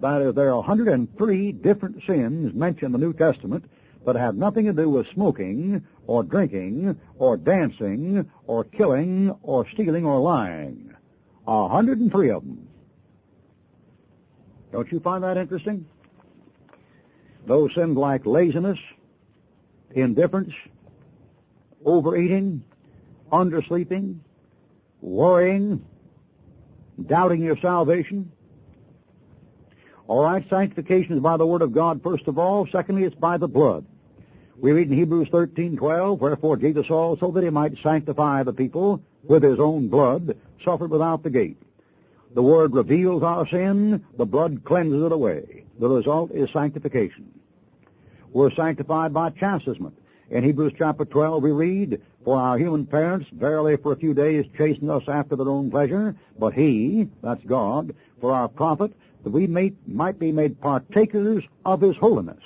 That 0.01 0.22
is, 0.22 0.36
there 0.36 0.50
are 0.50 0.58
103 0.58 1.51
different 1.54 2.04
sins 2.06 2.54
mentioned 2.54 2.94
in 2.94 3.00
the 3.00 3.08
New 3.08 3.13
Testament 3.13 3.63
that 4.06 4.15
have 4.15 4.36
nothing 4.36 4.65
to 4.65 4.74
do 4.74 4.89
with 4.89 5.08
smoking, 5.13 5.86
or 6.08 6.24
drinking, 6.24 7.00
or 7.18 7.38
dancing, 7.38 8.29
or 8.48 8.63
killing, 8.63 9.36
or 9.44 9.68
stealing, 9.74 10.06
or 10.06 10.20
lying. 10.20 10.94
A 11.48 11.62
103 11.68 12.32
of 12.32 12.44
them. 12.44 12.68
Don't 14.72 14.91
you 14.91 15.00
find 15.00 15.24
that 15.24 15.38
interesting? 15.38 15.86
Those 17.48 17.74
sins 17.74 17.98
like 17.98 18.25
laziness, 18.25 18.79
indifference, 19.91 20.53
overeating, 21.86 22.63
undersleeping, 23.32 24.20
worrying, 25.01 25.86
doubting 27.08 27.41
your 27.41 27.58
salvation. 27.62 28.32
All 30.10 30.24
right, 30.24 30.44
sanctification 30.50 31.13
is 31.13 31.20
by 31.22 31.38
the 31.38 31.46
word 31.46 31.62
of 31.62 31.72
God, 31.72 32.01
first 32.01 32.28
of 32.28 32.39
all. 32.39 32.68
Secondly, 32.72 33.04
it's 33.04 33.16
by 33.16 33.38
the 33.38 33.48
blood. 33.48 33.86
We 34.60 34.72
read 34.72 34.89
in 34.89 34.98
Hebrews 34.98 35.30
13:12, 35.30 36.20
wherefore 36.20 36.58
Jesus 36.58 36.89
also, 36.89 37.30
that 37.32 37.44
he 37.44 37.51
might 37.51 37.78
sanctify 37.84 38.42
the 38.42 38.51
people 38.51 39.01
with 39.24 39.44
his 39.44 39.60
own 39.60 39.88
blood, 39.88 40.36
suffered 40.66 40.89
without 40.89 41.22
the 41.22 41.30
gate. 41.30 41.62
The 42.34 42.42
word 42.42 42.74
reveals 42.74 43.22
our 43.22 43.48
sin, 43.50 44.04
the 44.18 44.25
blood 44.25 44.63
cleanses 44.63 45.04
it 45.04 45.12
away. 45.12 45.66
The 45.78 45.88
result 45.88 46.32
is 46.32 46.50
sanctification. 46.51 47.32
We're 48.34 48.51
sanctified 48.56 49.13
by 49.13 49.30
chastisement. 49.30 49.96
In 50.32 50.44
Hebrews 50.44 50.74
chapter 50.75 51.06
12 51.06 51.44
we 51.44 51.51
read, 51.51 52.01
For 52.24 52.36
our 52.36 52.58
human 52.58 52.88
parents 52.88 53.28
verily 53.32 53.78
for 53.78 53.94
a 53.94 53.98
few 53.98 54.16
days 54.16 54.46
chastened 54.58 54.89
us 54.89 55.04
after 55.08 55.36
their 55.36 55.50
own 55.50 55.70
pleasure, 55.70 56.16
but 56.39 56.56
He, 56.56 57.10
that's 57.22 57.44
God, 57.44 57.94
for 58.20 58.32
our 58.32 58.48
profit, 58.48 58.92
that 59.24 59.30
we 59.32 59.48
may, 59.48 59.74
might 59.86 60.20
be 60.20 60.32
made 60.32 60.60
partakers 60.62 61.44
of 61.66 61.82
His 61.82 61.96
holiness. 61.98 62.44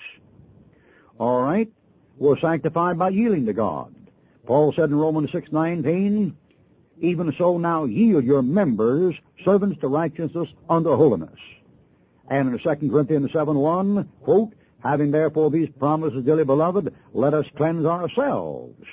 All 1.17 1.41
right? 1.41 1.71
We're 2.17 2.39
sanctified 2.39 2.97
by 2.99 3.09
yielding 3.09 3.45
to 3.47 3.53
God. 3.53 3.93
Paul 4.45 4.73
said 4.75 4.89
in 4.89 4.95
Romans 4.95 5.31
6:19, 5.31 6.33
even 6.99 7.33
so 7.37 7.57
now 7.57 7.85
yield 7.85 8.23
your 8.23 8.41
members 8.41 9.15
servants 9.43 9.79
to 9.81 9.87
righteousness 9.87 10.49
unto 10.69 10.95
holiness. 10.95 11.39
And 12.29 12.49
in 12.49 12.59
2 12.59 12.89
Corinthians 12.89 13.31
7 13.33 13.57
1, 13.57 14.09
quote, 14.21 14.53
having 14.81 15.11
therefore 15.11 15.49
these 15.49 15.69
promises, 15.79 16.23
dearly 16.23 16.43
beloved, 16.43 16.93
let 17.13 17.33
us 17.33 17.45
cleanse 17.55 17.85
ourselves. 17.85 18.85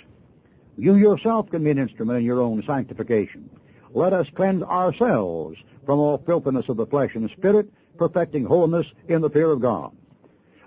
You 0.77 0.95
yourself 0.95 1.51
can 1.51 1.65
be 1.65 1.71
an 1.71 1.79
instrument 1.79 2.21
in 2.21 2.25
your 2.25 2.41
own 2.41 2.63
sanctification. 2.67 3.51
Let 3.93 4.13
us 4.13 4.27
cleanse 4.35 4.63
ourselves 4.63 5.59
from 5.85 5.99
all 5.99 6.23
filthiness 6.27 6.69
of 6.69 6.77
the 6.77 6.87
flesh 6.87 7.11
and 7.15 7.31
spirit, 7.37 7.69
perfecting 7.99 8.45
holiness 8.45 8.87
in 9.09 9.21
the 9.21 9.31
fear 9.31 9.51
of 9.51 9.61
God. 9.61 9.95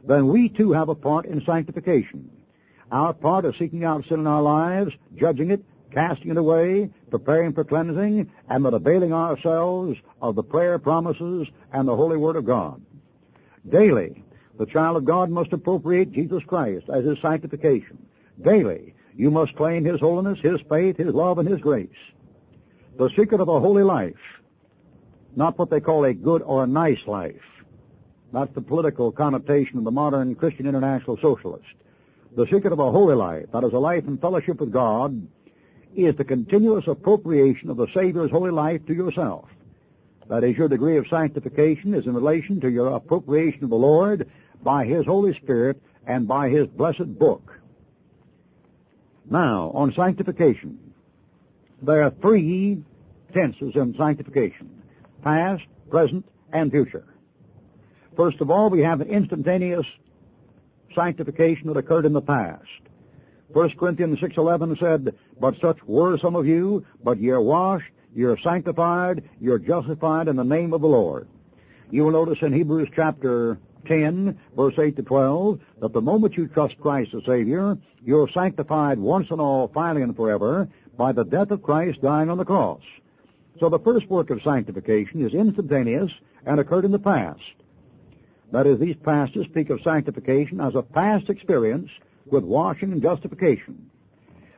Then 0.06 0.28
we 0.28 0.50
too 0.50 0.72
have 0.72 0.90
a 0.90 0.96
part 0.96 1.26
in 1.26 1.44
sanctification. 1.46 2.30
Our 2.92 3.14
part 3.14 3.46
is 3.46 3.56
seeking 3.58 3.84
out 3.84 4.06
sin 4.08 4.20
in 4.20 4.28
our 4.28 4.42
lives, 4.42 4.92
judging 5.16 5.52
it, 5.52 5.64
casting 5.92 6.32
it 6.32 6.38
away, 6.38 6.90
preparing 7.10 7.54
for 7.54 7.64
cleansing, 7.64 8.30
and 8.50 8.66
then 8.66 8.74
availing 8.74 9.14
ourselves 9.14 9.98
of 10.22 10.36
the 10.36 10.44
prayer 10.44 10.78
promises 10.80 11.48
and 11.72 11.88
the 11.88 11.96
holy 11.96 12.18
word 12.18 12.36
of 12.36 12.46
God. 12.46 12.82
Daily, 13.70 14.24
the 14.60 14.66
child 14.66 14.98
of 14.98 15.06
God 15.06 15.30
must 15.30 15.54
appropriate 15.54 16.12
Jesus 16.12 16.44
Christ 16.46 16.86
as 16.94 17.06
his 17.06 17.18
sanctification. 17.22 18.06
Daily, 18.44 18.94
you 19.16 19.32
must 19.32 19.56
claim 19.56 19.86
his 19.86 20.00
holiness, 20.00 20.40
his 20.42 20.60
faith, 20.70 20.98
his 20.98 21.14
love, 21.14 21.38
and 21.38 21.48
his 21.48 21.62
grace. 21.62 21.90
The 22.98 23.10
secret 23.18 23.42
of 23.42 23.48
a 23.48 23.60
holy 23.60 23.84
life, 23.84 24.14
not 25.36 25.58
what 25.58 25.70
they 25.70 25.80
call 25.80 26.06
a 26.06 26.14
good 26.14 26.42
or 26.42 26.64
a 26.64 26.68
nice 26.68 27.00
life. 27.08 27.36
That's 28.32 28.54
the 28.56 28.62
political 28.62 29.12
connotation 29.12 29.78
of 29.78 29.84
the 29.84 29.92
modern 29.92 30.36
Christian 30.36 30.66
international 30.66 31.18
socialist. 31.22 31.66
The 32.36 32.46
secret 32.46 32.74
of 32.74 32.80
a 32.80 32.92
holy 32.92 33.16
life, 33.16 33.46
that 33.54 33.64
is 33.64 33.74
a 33.74 33.78
life 33.78 34.06
in 34.08 34.18
fellowship 34.18 34.60
with 34.60 34.72
God, 34.72 35.28
is 35.96 36.16
the 36.16 36.24
continuous 36.24 36.86
appropriation 36.88 37.70
of 37.70 37.78
the 37.78 37.88
Savior's 37.94 38.32
holy 38.32 38.50
life 38.50 38.84
to 38.88 38.94
yourself. 38.94 39.48
That 40.30 40.44
is, 40.44 40.58
your 40.58 40.68
degree 40.68 40.98
of 40.98 41.06
sanctification 41.10 41.94
is 41.94 42.08
in 42.08 42.16
relation 42.16 42.60
to 42.62 42.70
your 42.70 42.96
appropriation 42.96 43.66
of 43.66 43.70
the 43.70 43.76
Lord 43.76 44.30
by 44.64 44.86
His 44.86 45.06
Holy 45.06 45.36
Spirit 45.36 45.80
and 46.08 46.28
by 46.28 46.50
His 46.50 46.66
blessed 46.68 47.20
book. 47.20 47.60
Now, 49.30 49.72
on 49.76 49.94
sanctification, 49.94 50.80
there 51.84 52.02
are 52.04 52.12
three 52.22 52.84
tenses 53.34 53.74
in 53.76 53.96
sanctification 53.98 54.73
past, 55.24 55.64
present, 55.90 56.26
and 56.52 56.72
future. 56.72 57.06
First 58.16 58.42
of 58.42 58.52
all, 58.52 58.70
we 58.70 58.82
have 58.82 59.02
an 59.02 59.10
instantaneous 59.10 59.86
sanctification 60.94 61.68
that 61.68 61.78
occurred 61.78 62.06
in 62.06 62.14
the 62.14 62.22
past. 62.22 62.64
1 63.50 63.78
Corinthians 63.78 64.20
6.11 64.20 64.80
said, 64.80 65.16
But 65.40 65.56
such 65.62 65.78
were 65.86 66.18
some 66.18 66.36
of 66.36 66.46
you, 66.46 66.86
but 67.04 67.20
ye 67.20 67.30
are 67.30 67.42
washed, 67.42 67.92
ye 68.16 68.24
are 68.24 68.38
sanctified, 68.40 69.24
ye 69.40 69.50
are 69.50 69.60
justified 69.60 70.28
in 70.28 70.36
the 70.36 70.44
name 70.44 70.74
of 70.74 70.82
the 70.82 70.88
Lord. 70.88 71.28
You 71.90 72.04
will 72.04 72.12
notice 72.12 72.40
in 72.42 72.54
Hebrews 72.54 72.90
chapter 72.96 73.60
10, 73.88 74.40
verse 74.56 74.74
8 74.78 74.96
to 74.96 75.04
12, 75.04 75.60
that 75.82 75.94
the 75.94 76.02
moment 76.02 76.36
you 76.36 76.48
trust 76.48 76.80
Christ 76.80 77.14
as 77.14 77.24
Savior, 77.26 77.78
you're 78.04 78.30
sanctified 78.30 78.98
once 79.00 79.28
and 79.30 79.40
all, 79.40 79.68
finally 79.74 80.02
and 80.02 80.16
forever, 80.16 80.68
by 80.98 81.12
the 81.12 81.24
death 81.24 81.52
of 81.52 81.64
Christ 81.64 82.02
dying 82.02 82.30
on 82.30 82.38
the 82.38 82.46
cross. 82.46 82.82
So 83.60 83.70
the 83.70 83.80
first 83.80 84.10
work 84.10 84.30
of 84.30 84.42
sanctification 84.44 85.26
is 85.26 85.34
instantaneous 85.34 86.12
and 86.46 86.60
occurred 86.60 86.86
in 86.86 86.92
the 86.92 87.00
past. 87.00 87.40
That 88.52 88.68
is, 88.68 88.80
these 88.80 88.96
pastors 89.04 89.48
speak 89.48 89.70
of 89.70 89.82
sanctification 89.84 90.60
as 90.62 90.76
a 90.76 90.82
past 90.82 91.30
experience 91.30 91.90
with 92.26 92.44
washing 92.44 92.92
and 92.92 93.02
justification. 93.02 93.90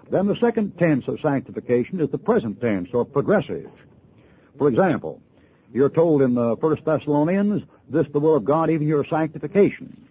Then 0.10 0.28
the 0.28 0.36
second 0.38 0.78
tense 0.78 1.08
of 1.08 1.20
sanctification 1.22 2.00
is 2.00 2.10
the 2.10 2.18
present 2.18 2.62
tense, 2.62 2.90
or 2.94 3.06
progressive. 3.06 3.70
For 4.58 4.68
example, 4.68 5.22
you're 5.74 5.90
told 5.90 6.22
in 6.22 6.36
the 6.36 6.56
First 6.58 6.86
Thessalonians, 6.86 7.64
this 7.90 8.06
the 8.14 8.20
will 8.20 8.36
of 8.36 8.46
God, 8.46 8.70
even 8.70 8.88
your 8.88 9.06
sanctification. 9.06 10.08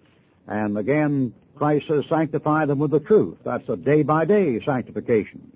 And 0.46 0.76
again, 0.76 1.32
Christ 1.56 1.86
says, 1.88 2.04
sanctify 2.08 2.66
them 2.66 2.78
with 2.80 2.90
the 2.90 3.00
truth. 3.00 3.38
That's 3.44 3.68
a 3.68 3.76
day-by-day 3.76 4.60
sanctification. 4.64 5.52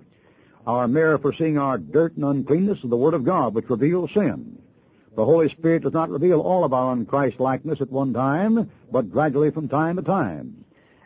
Our 0.69 0.87
mirror 0.87 1.17
for 1.17 1.33
seeing 1.33 1.57
our 1.57 1.79
dirt 1.79 2.15
and 2.15 2.23
uncleanness 2.23 2.77
is 2.83 2.91
the 2.91 2.95
Word 2.95 3.15
of 3.15 3.23
God, 3.23 3.55
which 3.55 3.71
reveals 3.71 4.11
sin. 4.13 4.61
The 5.15 5.25
Holy 5.25 5.49
Spirit 5.49 5.81
does 5.81 5.93
not 5.93 6.11
reveal 6.11 6.41
all 6.41 6.63
of 6.63 6.73
our 6.73 6.95
unChrist-likeness 6.95 7.81
at 7.81 7.89
one 7.89 8.13
time, 8.13 8.69
but 8.91 9.09
gradually 9.09 9.49
from 9.49 9.67
time 9.67 9.95
to 9.95 10.03
time. 10.03 10.63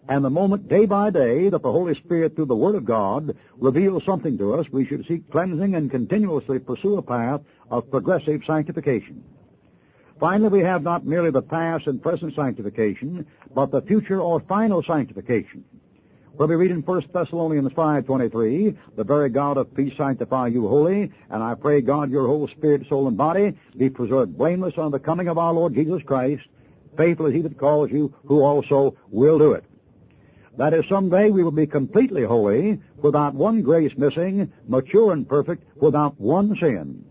And 0.09 0.25
the 0.25 0.29
moment, 0.29 0.67
day 0.67 0.85
by 0.85 1.11
day, 1.11 1.47
that 1.47 1.61
the 1.61 1.71
Holy 1.71 1.95
Spirit, 1.95 2.35
through 2.35 2.47
the 2.47 2.55
Word 2.57 2.75
of 2.75 2.83
God, 2.83 3.37
reveals 3.57 4.03
something 4.05 4.37
to 4.37 4.53
us, 4.55 4.65
we 4.69 4.85
should 4.85 5.05
seek 5.07 5.31
cleansing 5.31 5.75
and 5.75 5.89
continuously 5.89 6.59
pursue 6.59 6.97
a 6.97 7.01
path 7.01 7.39
of 7.71 7.89
progressive 7.89 8.41
sanctification. 8.45 9.23
Finally, 10.19 10.59
we 10.59 10.59
have 10.59 10.83
not 10.83 11.05
merely 11.05 11.31
the 11.31 11.41
past 11.41 11.87
and 11.87 12.03
present 12.03 12.35
sanctification, 12.35 13.25
but 13.55 13.71
the 13.71 13.81
future 13.83 14.19
or 14.19 14.41
final 14.41 14.83
sanctification. 14.83 15.63
Where 16.35 16.47
we 16.47 16.55
read 16.55 16.71
in 16.71 16.81
1 16.81 17.03
Thessalonians 17.13 17.71
5.23, 17.73 18.75
The 18.95 19.03
very 19.03 19.29
God 19.29 19.57
of 19.57 19.71
peace 19.75 19.93
sanctify 19.95 20.47
you 20.47 20.67
wholly, 20.67 21.11
and 21.29 21.43
I 21.43 21.53
pray 21.53 21.81
God 21.81 22.09
your 22.09 22.25
whole 22.25 22.47
spirit, 22.47 22.87
soul, 22.89 23.07
and 23.07 23.15
body 23.15 23.55
be 23.77 23.91
preserved 23.91 24.35
blameless 24.35 24.73
on 24.79 24.89
the 24.89 24.97
coming 24.97 25.27
of 25.27 25.37
our 25.37 25.53
Lord 25.53 25.75
Jesus 25.75 26.01
Christ. 26.07 26.41
Faithful 26.97 27.27
is 27.27 27.35
he 27.35 27.43
that 27.43 27.59
calls 27.59 27.91
you, 27.91 28.15
who 28.25 28.41
also 28.41 28.97
will 29.11 29.37
do 29.37 29.51
it. 29.51 29.63
That 30.57 30.73
is, 30.73 30.85
someday 30.89 31.29
we 31.29 31.43
will 31.43 31.51
be 31.51 31.67
completely 31.67 32.23
holy, 32.23 32.79
without 32.97 33.35
one 33.35 33.61
grace 33.61 33.93
missing, 33.95 34.51
mature 34.67 35.13
and 35.13 35.29
perfect, 35.29 35.63
without 35.75 36.19
one 36.19 36.57
sin. 36.59 37.05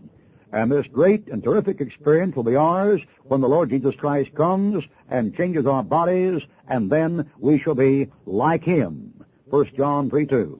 And 0.51 0.69
this 0.69 0.85
great 0.91 1.29
and 1.29 1.41
terrific 1.41 1.79
experience 1.79 2.35
will 2.35 2.43
be 2.43 2.57
ours 2.57 3.01
when 3.23 3.39
the 3.39 3.47
Lord 3.47 3.69
Jesus 3.69 3.95
Christ 3.95 4.35
comes 4.35 4.83
and 5.09 5.35
changes 5.35 5.65
our 5.65 5.83
bodies, 5.83 6.41
and 6.67 6.89
then 6.89 7.29
we 7.39 7.59
shall 7.59 7.75
be 7.75 8.09
like 8.25 8.63
Him. 8.63 9.25
1 9.49 9.71
John 9.77 10.09
3 10.09 10.25
2. 10.25 10.59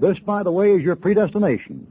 This, 0.00 0.18
by 0.18 0.42
the 0.42 0.52
way, 0.52 0.72
is 0.72 0.82
your 0.82 0.96
predestination. 0.96 1.86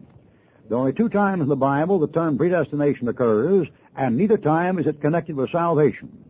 There 0.67 0.77
are 0.77 0.81
only 0.81 0.93
two 0.93 1.09
times 1.09 1.41
in 1.41 1.49
the 1.49 1.55
Bible 1.55 1.99
the 1.99 2.07
term 2.07 2.37
predestination 2.37 3.07
occurs, 3.07 3.67
and 3.95 4.17
neither 4.17 4.37
time 4.37 4.79
is 4.79 4.87
it 4.87 5.01
connected 5.01 5.35
with 5.35 5.51
salvation. 5.51 6.23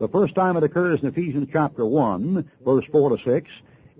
The 0.00 0.08
first 0.08 0.34
time 0.34 0.56
it 0.56 0.64
occurs 0.64 1.00
in 1.00 1.08
Ephesians 1.08 1.48
chapter 1.52 1.86
1, 1.86 2.50
verse 2.64 2.84
4 2.90 3.16
to 3.16 3.24
6, 3.24 3.50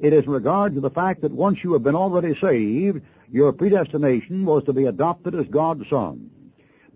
it 0.01 0.13
is 0.13 0.25
in 0.25 0.31
regard 0.31 0.75
to 0.75 0.81
the 0.81 0.91
fact 0.91 1.21
that 1.23 1.31
once 1.31 1.63
you 1.63 1.73
have 1.73 1.85
been 1.85 1.95
already 1.95 2.35
saved, 2.41 3.01
your 3.31 3.53
predestination 3.53 4.45
was 4.45 4.65
to 4.65 4.73
be 4.73 4.87
adopted 4.87 5.35
as 5.35 5.47
God's 5.47 5.89
son. 5.89 6.31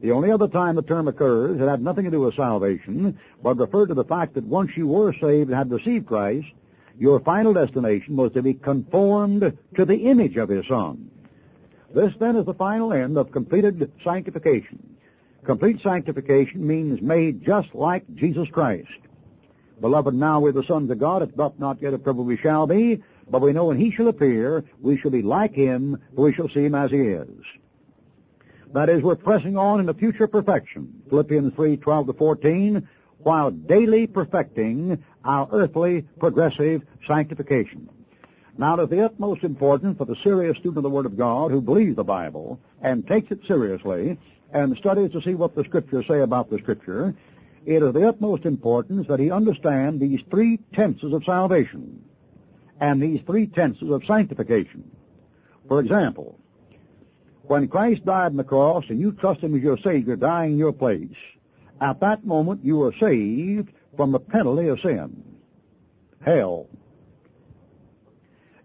The 0.00 0.12
only 0.12 0.30
other 0.30 0.46
time 0.46 0.76
the 0.76 0.82
term 0.82 1.08
occurs, 1.08 1.60
it 1.60 1.68
had 1.68 1.82
nothing 1.82 2.04
to 2.04 2.10
do 2.10 2.20
with 2.20 2.36
salvation, 2.36 3.18
but 3.42 3.58
referred 3.58 3.88
to 3.88 3.94
the 3.94 4.04
fact 4.04 4.34
that 4.34 4.44
once 4.44 4.70
you 4.76 4.86
were 4.86 5.12
saved 5.12 5.50
and 5.50 5.54
had 5.54 5.70
received 5.70 6.06
Christ, 6.06 6.46
your 6.96 7.20
final 7.20 7.52
destination 7.52 8.16
was 8.16 8.32
to 8.32 8.42
be 8.42 8.54
conformed 8.54 9.56
to 9.76 9.84
the 9.84 9.96
image 9.96 10.36
of 10.36 10.48
His 10.48 10.66
Son. 10.68 11.10
This 11.94 12.12
then 12.20 12.36
is 12.36 12.46
the 12.46 12.54
final 12.54 12.92
end 12.92 13.16
of 13.16 13.32
completed 13.32 13.90
sanctification. 14.04 14.96
Complete 15.44 15.80
sanctification 15.82 16.66
means 16.66 17.00
made 17.00 17.44
just 17.44 17.74
like 17.74 18.04
Jesus 18.14 18.48
Christ. 18.52 18.88
Beloved, 19.80 20.14
now 20.14 20.40
we're 20.40 20.52
the 20.52 20.64
sons 20.64 20.90
of 20.90 20.98
God. 20.98 21.22
It's 21.22 21.32
but 21.32 21.58
not 21.58 21.80
yet 21.80 22.02
trouble 22.02 22.24
we 22.24 22.36
shall 22.36 22.66
be, 22.66 23.02
but 23.30 23.42
we 23.42 23.52
know 23.52 23.66
when 23.66 23.78
He 23.78 23.90
shall 23.90 24.08
appear, 24.08 24.64
we 24.80 24.98
shall 24.98 25.10
be 25.10 25.22
like 25.22 25.54
Him, 25.54 25.98
for 26.14 26.26
we 26.26 26.34
shall 26.34 26.48
see 26.48 26.64
Him 26.64 26.74
as 26.74 26.90
He 26.90 26.98
is. 26.98 27.28
That 28.74 28.88
is, 28.88 29.02
we're 29.02 29.16
pressing 29.16 29.56
on 29.56 29.80
into 29.80 29.94
future 29.94 30.26
perfection. 30.26 31.02
Philippians 31.08 31.54
3, 31.54 31.76
12 31.78 32.06
to 32.08 32.12
14, 32.12 32.88
while 33.18 33.50
daily 33.50 34.06
perfecting 34.06 35.02
our 35.24 35.48
earthly 35.52 36.02
progressive 36.18 36.82
sanctification. 37.06 37.88
Now, 38.58 38.78
it 38.78 38.84
is 38.84 38.90
the 38.90 39.04
utmost 39.04 39.44
importance 39.44 39.96
for 39.96 40.04
the 40.04 40.16
serious 40.16 40.56
student 40.58 40.78
of 40.78 40.82
the 40.82 40.90
Word 40.90 41.06
of 41.06 41.16
God 41.16 41.50
who 41.50 41.60
believes 41.60 41.96
the 41.96 42.04
Bible 42.04 42.60
and 42.82 43.06
takes 43.06 43.30
it 43.30 43.40
seriously 43.46 44.18
and 44.52 44.76
studies 44.76 45.12
to 45.12 45.22
see 45.22 45.34
what 45.34 45.54
the 45.54 45.64
Scriptures 45.64 46.06
say 46.08 46.20
about 46.20 46.50
the 46.50 46.58
Scripture, 46.58 47.14
it 47.66 47.82
is 47.82 47.92
the 47.92 48.08
utmost 48.08 48.44
importance 48.44 49.06
that 49.08 49.20
he 49.20 49.30
understand 49.30 50.00
these 50.00 50.20
three 50.30 50.58
tenses 50.74 51.12
of 51.12 51.24
salvation 51.24 52.02
and 52.80 53.02
these 53.02 53.20
three 53.26 53.46
tenses 53.46 53.90
of 53.90 54.02
sanctification. 54.06 54.90
For 55.68 55.80
example, 55.80 56.38
when 57.48 57.68
Christ 57.68 58.04
died 58.04 58.32
on 58.32 58.36
the 58.36 58.44
cross 58.44 58.84
and 58.88 58.98
you 58.98 59.12
trust 59.12 59.40
Him 59.40 59.54
as 59.54 59.62
your 59.62 59.78
Savior, 59.78 60.16
dying 60.16 60.52
in 60.52 60.58
your 60.58 60.72
place, 60.72 61.16
at 61.80 62.00
that 62.00 62.24
moment 62.24 62.64
you 62.64 62.78
were 62.78 62.94
saved 63.00 63.70
from 63.96 64.12
the 64.12 64.20
penalty 64.20 64.68
of 64.68 64.80
sin, 64.80 65.22
hell. 66.24 66.68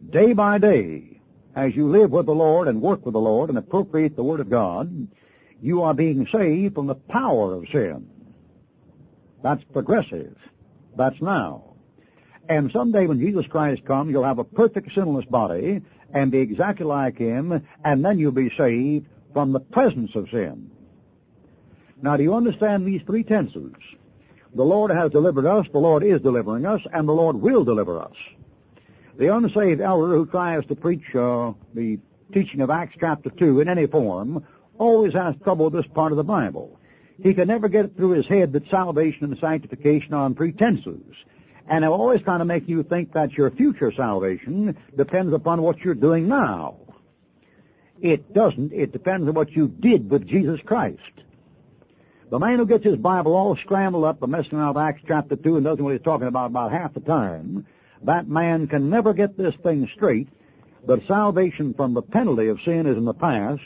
day 0.10 0.34
by 0.34 0.58
day, 0.58 1.22
as 1.56 1.76
you 1.76 1.88
live 1.88 2.12
with 2.12 2.26
the 2.26 2.34
Lord 2.34 2.68
and 2.68 2.82
work 2.82 3.06
with 3.06 3.14
the 3.14 3.20
Lord 3.20 3.50
and 3.50 3.58
appropriate 3.58 4.16
the 4.16 4.24
Word 4.24 4.40
of 4.40 4.50
God, 4.50 5.08
you 5.62 5.84
are 5.84 5.94
being 5.94 6.28
saved 6.32 6.76
from 6.76 6.88
the 6.88 6.96
power 6.96 7.54
of 7.54 7.66
sin. 7.72 8.08
That's 9.44 9.64
progressive. 9.72 10.36
That's 10.98 11.22
now. 11.22 11.76
And 12.50 12.72
someday 12.72 13.08
when 13.08 13.20
Jesus 13.20 13.46
Christ 13.48 13.86
comes, 13.86 14.12
you'll 14.12 14.24
have 14.24 14.40
a 14.40 14.44
perfect 14.44 14.94
sinless 14.94 15.26
body 15.26 15.82
and 16.14 16.32
be 16.32 16.40
exactly 16.40 16.86
like 16.86 17.18
Him, 17.18 17.66
and 17.84 18.06
then 18.06 18.20
you'll 18.20 18.32
be 18.32 18.52
saved 18.58 19.08
from 19.34 19.52
the 19.52 19.60
presence 19.60 20.12
of 20.16 20.30
sin. 20.32 20.70
Now, 22.02 22.18
do 22.18 22.24
you 22.24 22.34
understand 22.34 22.86
these 22.86 23.02
three 23.06 23.24
tenses? 23.24 23.74
The 24.56 24.64
Lord 24.64 24.92
has 24.92 25.12
delivered 25.12 25.46
us, 25.46 25.66
the 25.72 25.80
Lord 25.80 26.04
is 26.04 26.22
delivering 26.22 26.66
us, 26.66 26.82
and 26.94 27.08
the 27.08 27.14
Lord 27.14 27.36
will 27.38 27.64
deliver 27.64 28.00
us. 28.00 28.16
The 29.18 29.36
unsaved 29.36 29.82
elder 29.82 30.16
who 30.16 30.26
tries 30.28 30.66
to 30.68 30.76
preach 30.76 31.04
uh, 31.16 31.54
the 31.74 32.00
teaching 32.34 32.62
of 32.62 32.70
Acts 32.70 32.96
chapter 33.00 33.30
2 33.30 33.62
in 33.62 33.70
any 33.70 33.88
form 33.88 34.46
always 34.78 35.14
has 35.14 35.36
trouble 35.44 35.70
with 35.70 35.74
this 35.74 35.92
part 35.94 36.12
of 36.12 36.18
the 36.18 36.24
Bible. 36.24 36.80
He 37.22 37.34
can 37.34 37.48
never 37.48 37.70
get 37.70 37.86
it 37.86 37.96
through 37.96 38.12
his 38.12 38.28
head 38.28 38.54
that 38.54 38.70
salvation 38.70 39.26
and 39.26 39.38
sanctification 39.40 40.14
are 40.14 40.26
on 40.26 40.36
pretenses. 40.36 41.16
And 41.68 41.84
they're 41.84 41.92
always 41.92 42.22
trying 42.22 42.40
to 42.40 42.46
make 42.46 42.68
you 42.68 42.84
think 42.84 43.14
that 43.14 43.34
your 43.34 43.52
future 43.52 43.92
salvation 43.96 44.78
depends 44.98 45.34
upon 45.34 45.62
what 45.62 45.80
you're 45.80 45.96
doing 45.96 46.28
now. 46.28 46.78
It 48.02 48.34
doesn't. 48.34 48.74
It 48.74 48.92
depends 48.92 49.28
on 49.28 49.34
what 49.34 49.52
you 49.52 49.70
did 49.70 50.10
with 50.10 50.28
Jesus 50.28 50.60
Christ. 50.66 51.00
The 52.30 52.40
man 52.40 52.58
who 52.58 52.66
gets 52.66 52.84
his 52.84 52.98
Bible 52.98 53.34
all 53.34 53.56
scrambled 53.58 54.04
up, 54.04 54.20
the 54.20 54.28
messing 54.28 54.58
around 54.58 54.76
with 54.76 54.84
Acts 54.84 55.02
chapter 55.08 55.36
2 55.36 55.56
and 55.56 55.64
doesn't 55.64 55.80
know 55.80 55.86
what 55.86 55.94
he's 55.94 56.02
talking 56.02 56.28
about 56.28 56.48
about 56.48 56.72
half 56.72 56.94
the 56.94 57.00
time, 57.00 57.66
that 58.04 58.28
man 58.28 58.68
can 58.68 58.90
never 58.90 59.14
get 59.14 59.38
this 59.38 59.54
thing 59.64 59.88
straight 59.96 60.28
that 60.88 61.06
salvation 61.08 61.74
from 61.74 61.94
the 61.94 62.02
penalty 62.02 62.48
of 62.48 62.60
sin 62.66 62.86
is 62.86 62.98
in 62.98 63.06
the 63.06 63.14
past, 63.14 63.62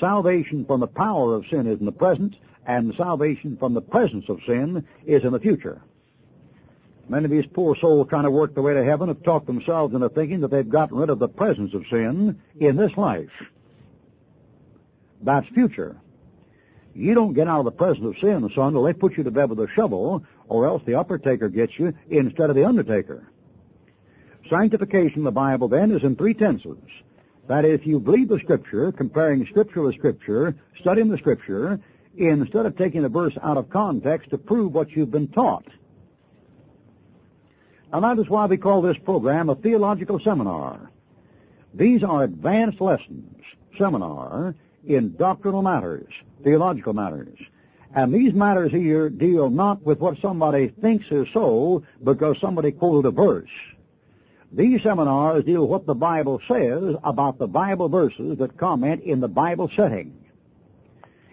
salvation 0.00 0.64
from 0.64 0.80
the 0.80 0.86
power 0.86 1.34
of 1.34 1.44
sin 1.50 1.66
is 1.66 1.78
in 1.78 1.86
the 1.86 1.92
present, 1.92 2.34
and 2.66 2.94
salvation 2.96 3.56
from 3.58 3.74
the 3.74 3.82
presence 3.82 4.24
of 4.28 4.38
sin 4.46 4.86
is 5.04 5.22
in 5.24 5.32
the 5.32 5.40
future. 5.40 5.82
Many 7.12 7.26
of 7.26 7.30
these 7.30 7.44
poor 7.52 7.76
souls 7.76 8.06
trying 8.08 8.22
to 8.24 8.30
work 8.30 8.54
their 8.54 8.62
way 8.62 8.72
to 8.72 8.82
heaven 8.82 9.08
have 9.08 9.22
talked 9.22 9.46
themselves 9.46 9.94
into 9.94 10.08
thinking 10.08 10.40
that 10.40 10.50
they've 10.50 10.66
gotten 10.66 10.96
rid 10.96 11.10
of 11.10 11.18
the 11.18 11.28
presence 11.28 11.74
of 11.74 11.84
sin 11.90 12.40
in 12.58 12.74
this 12.74 12.92
life. 12.96 13.28
That's 15.20 15.46
future. 15.48 16.00
You 16.94 17.12
don't 17.12 17.34
get 17.34 17.48
out 17.48 17.58
of 17.58 17.64
the 17.66 17.70
presence 17.70 18.06
of 18.06 18.14
sin, 18.18 18.48
son, 18.54 18.68
until 18.68 18.84
they 18.84 18.94
put 18.94 19.18
you 19.18 19.24
to 19.24 19.30
bed 19.30 19.50
with 19.50 19.60
a 19.60 19.68
shovel, 19.76 20.24
or 20.48 20.66
else 20.66 20.82
the 20.86 20.94
upper 20.94 21.18
taker 21.18 21.50
gets 21.50 21.78
you 21.78 21.92
instead 22.08 22.48
of 22.48 22.56
the 22.56 22.64
undertaker. 22.64 23.28
Sanctification 24.48 25.18
in 25.18 25.24
the 25.24 25.30
Bible 25.30 25.68
then 25.68 25.90
is 25.90 26.02
in 26.04 26.16
three 26.16 26.32
tenses. 26.32 26.78
That 27.46 27.66
is, 27.66 27.80
if 27.80 27.86
you 27.86 28.00
believe 28.00 28.30
the 28.30 28.40
Scripture, 28.42 28.90
comparing 28.90 29.44
Scripture 29.50 29.82
with 29.82 29.96
Scripture, 29.96 30.56
studying 30.80 31.10
the 31.10 31.18
Scripture, 31.18 31.78
instead 32.16 32.64
of 32.64 32.78
taking 32.78 33.04
a 33.04 33.10
verse 33.10 33.34
out 33.42 33.58
of 33.58 33.68
context 33.68 34.30
to 34.30 34.38
prove 34.38 34.72
what 34.72 34.92
you've 34.92 35.10
been 35.10 35.28
taught. 35.28 35.66
And 37.92 38.04
that 38.04 38.18
is 38.18 38.28
why 38.28 38.46
we 38.46 38.56
call 38.56 38.80
this 38.80 38.96
program 39.04 39.50
a 39.50 39.54
theological 39.54 40.18
seminar. 40.20 40.90
These 41.74 42.02
are 42.02 42.24
advanced 42.24 42.80
lessons, 42.80 43.42
seminar, 43.78 44.54
in 44.84 45.14
doctrinal 45.16 45.62
matters, 45.62 46.12
theological 46.42 46.94
matters. 46.94 47.38
And 47.94 48.12
these 48.12 48.32
matters 48.32 48.72
here 48.72 49.10
deal 49.10 49.50
not 49.50 49.82
with 49.82 50.00
what 50.00 50.18
somebody 50.22 50.68
thinks 50.68 51.04
is 51.10 51.28
so 51.34 51.84
because 52.02 52.38
somebody 52.40 52.72
quoted 52.72 53.06
a 53.06 53.10
verse. 53.10 53.50
These 54.50 54.82
seminars 54.82 55.44
deal 55.44 55.62
with 55.62 55.70
what 55.70 55.86
the 55.86 55.94
Bible 55.94 56.40
says 56.48 56.94
about 57.04 57.38
the 57.38 57.46
Bible 57.46 57.88
verses 57.88 58.38
that 58.38 58.56
comment 58.56 59.02
in 59.02 59.20
the 59.20 59.28
Bible 59.28 59.70
setting. 59.76 60.14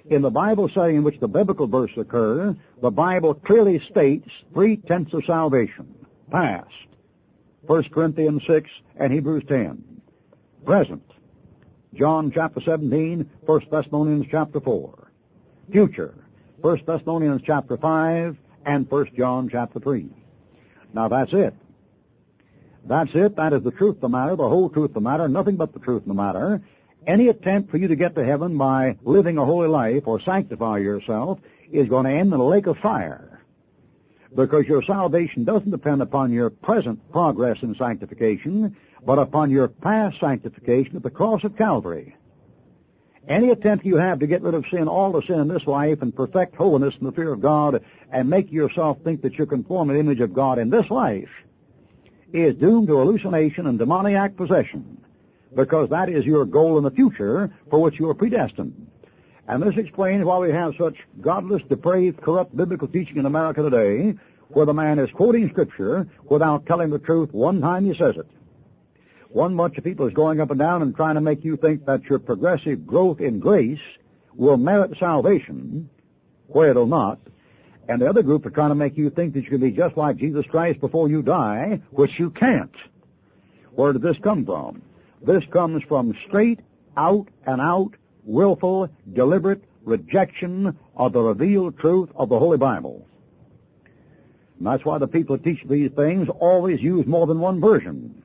In 0.09 0.21
the 0.21 0.29
Bible 0.29 0.69
setting 0.73 0.97
in 0.97 1.03
which 1.03 1.19
the 1.19 1.27
biblical 1.27 1.67
verses 1.67 1.97
occur, 1.97 2.55
the 2.81 2.91
Bible 2.91 3.33
clearly 3.33 3.81
states 3.91 4.29
three 4.53 4.77
tenths 4.77 5.13
of 5.13 5.23
salvation. 5.25 5.98
Past. 6.29 6.67
1 7.63 7.89
Corinthians 7.89 8.41
6 8.47 8.69
and 8.97 9.11
Hebrews 9.11 9.43
10. 9.47 9.83
Present. 10.65 11.03
John 11.93 12.31
chapter 12.33 12.61
17, 12.61 13.29
1 13.45 13.61
Thessalonians 13.71 14.25
chapter 14.29 14.59
4. 14.59 15.11
Future. 15.71 16.13
1 16.61 16.81
Thessalonians 16.85 17.41
chapter 17.45 17.77
5 17.77 18.37
and 18.65 18.89
1 18.89 19.05
John 19.17 19.49
chapter 19.51 19.79
3. 19.79 20.09
Now 20.93 21.07
that's 21.07 21.33
it. 21.33 21.53
That's 22.85 23.11
it. 23.13 23.35
That 23.35 23.53
is 23.53 23.63
the 23.63 23.71
truth 23.71 23.95
of 23.95 24.01
the 24.01 24.09
matter, 24.09 24.35
the 24.35 24.49
whole 24.49 24.69
truth 24.69 24.91
of 24.91 24.93
the 24.95 25.01
matter, 25.01 25.27
nothing 25.27 25.57
but 25.57 25.73
the 25.73 25.79
truth 25.79 26.03
of 26.03 26.07
the 26.07 26.13
matter. 26.13 26.61
Any 27.07 27.27
attempt 27.27 27.71
for 27.71 27.77
you 27.77 27.87
to 27.87 27.95
get 27.95 28.15
to 28.15 28.25
heaven 28.25 28.57
by 28.57 28.97
living 29.03 29.37
a 29.37 29.45
holy 29.45 29.67
life 29.67 30.03
or 30.05 30.19
sanctify 30.21 30.79
yourself 30.79 31.39
is 31.71 31.87
going 31.87 32.05
to 32.05 32.11
end 32.11 32.33
in 32.33 32.39
a 32.39 32.45
lake 32.45 32.67
of 32.67 32.77
fire. 32.77 33.28
Because 34.35 34.65
your 34.67 34.83
salvation 34.83 35.43
doesn't 35.43 35.71
depend 35.71 36.01
upon 36.01 36.31
your 36.31 36.49
present 36.49 37.11
progress 37.11 37.57
in 37.61 37.75
sanctification, 37.75 38.75
but 39.05 39.17
upon 39.17 39.49
your 39.49 39.67
past 39.67 40.19
sanctification 40.19 40.95
at 40.95 41.03
the 41.03 41.09
cross 41.09 41.43
of 41.43 41.57
Calvary. 41.57 42.15
Any 43.27 43.49
attempt 43.49 43.85
you 43.85 43.97
have 43.97 44.19
to 44.19 44.27
get 44.27 44.41
rid 44.41 44.55
of 44.55 44.65
sin, 44.71 44.87
all 44.87 45.11
the 45.11 45.21
sin 45.21 45.39
in 45.39 45.47
this 45.47 45.67
life, 45.67 46.01
and 46.01 46.15
perfect 46.15 46.55
holiness 46.55 46.95
in 46.99 47.05
the 47.05 47.11
fear 47.11 47.31
of 47.31 47.41
God, 47.41 47.83
and 48.11 48.29
make 48.29 48.51
yourself 48.51 48.97
think 49.03 49.21
that 49.21 49.33
you're 49.33 49.47
conforming 49.47 49.95
the 49.95 49.99
image 49.99 50.19
of 50.19 50.33
God 50.33 50.57
in 50.57 50.69
this 50.69 50.89
life, 50.89 51.29
is 52.33 52.55
doomed 52.55 52.87
to 52.87 52.97
hallucination 52.97 53.67
and 53.67 53.77
demoniac 53.77 54.35
possession, 54.35 55.03
because 55.55 55.89
that 55.89 56.09
is 56.09 56.25
your 56.25 56.45
goal 56.45 56.77
in 56.77 56.83
the 56.83 56.91
future 56.91 57.51
for 57.69 57.81
which 57.81 57.99
you 57.99 58.09
are 58.09 58.15
predestined. 58.15 58.88
And 59.49 59.63
this 59.63 59.73
explains 59.77 60.23
why 60.23 60.37
we 60.37 60.51
have 60.51 60.73
such 60.79 60.95
godless, 61.21 61.63
depraved, 61.67 62.21
corrupt 62.21 62.55
biblical 62.55 62.87
teaching 62.87 63.17
in 63.17 63.25
America 63.25 63.63
today, 63.63 64.13
where 64.49 64.67
the 64.67 64.73
man 64.73 64.99
is 64.99 65.09
quoting 65.15 65.49
Scripture 65.49 66.07
without 66.29 66.67
telling 66.67 66.91
the 66.91 66.99
truth 66.99 67.29
one 67.31 67.59
time 67.59 67.85
he 67.85 67.97
says 67.97 68.13
it. 68.15 68.27
One 69.29 69.57
bunch 69.57 69.75
of 69.79 69.83
people 69.83 70.07
is 70.07 70.13
going 70.13 70.39
up 70.39 70.51
and 70.51 70.59
down 70.59 70.83
and 70.83 70.95
trying 70.95 71.15
to 71.15 71.21
make 71.21 71.43
you 71.43 71.57
think 71.57 71.87
that 71.87 72.03
your 72.03 72.19
progressive 72.19 72.85
growth 72.85 73.19
in 73.21 73.39
grace 73.39 73.81
will 74.35 74.57
merit 74.57 74.91
salvation, 74.99 75.89
where 76.47 76.69
it'll 76.69 76.85
not. 76.85 77.19
And 77.87 78.01
the 78.01 78.07
other 78.07 78.21
group 78.21 78.45
are 78.45 78.51
trying 78.51 78.69
to 78.69 78.75
make 78.75 78.97
you 78.97 79.09
think 79.09 79.33
that 79.33 79.43
you 79.45 79.49
can 79.49 79.61
be 79.61 79.71
just 79.71 79.97
like 79.97 80.17
Jesus 80.17 80.45
Christ 80.51 80.79
before 80.79 81.09
you 81.09 81.23
die, 81.23 81.81
which 81.89 82.11
you 82.19 82.29
can't. 82.29 82.75
Where 83.71 83.93
did 83.93 84.03
this 84.03 84.17
come 84.23 84.45
from? 84.45 84.83
This 85.25 85.43
comes 85.51 85.81
from 85.87 86.13
straight 86.27 86.59
out 86.95 87.27
and 87.47 87.59
out, 87.59 87.95
willful, 88.29 88.89
deliberate 89.13 89.63
rejection 89.83 90.77
of 90.95 91.13
the 91.13 91.21
revealed 91.21 91.77
truth 91.79 92.09
of 92.15 92.29
the 92.29 92.37
Holy 92.37 92.57
Bible. 92.57 93.05
And 94.57 94.67
that's 94.67 94.85
why 94.85 94.97
the 94.97 95.07
people 95.07 95.37
who 95.37 95.43
teach 95.43 95.67
these 95.67 95.91
things 95.91 96.27
always 96.39 96.81
use 96.81 97.05
more 97.07 97.25
than 97.27 97.39
one 97.39 97.59
version. 97.59 98.23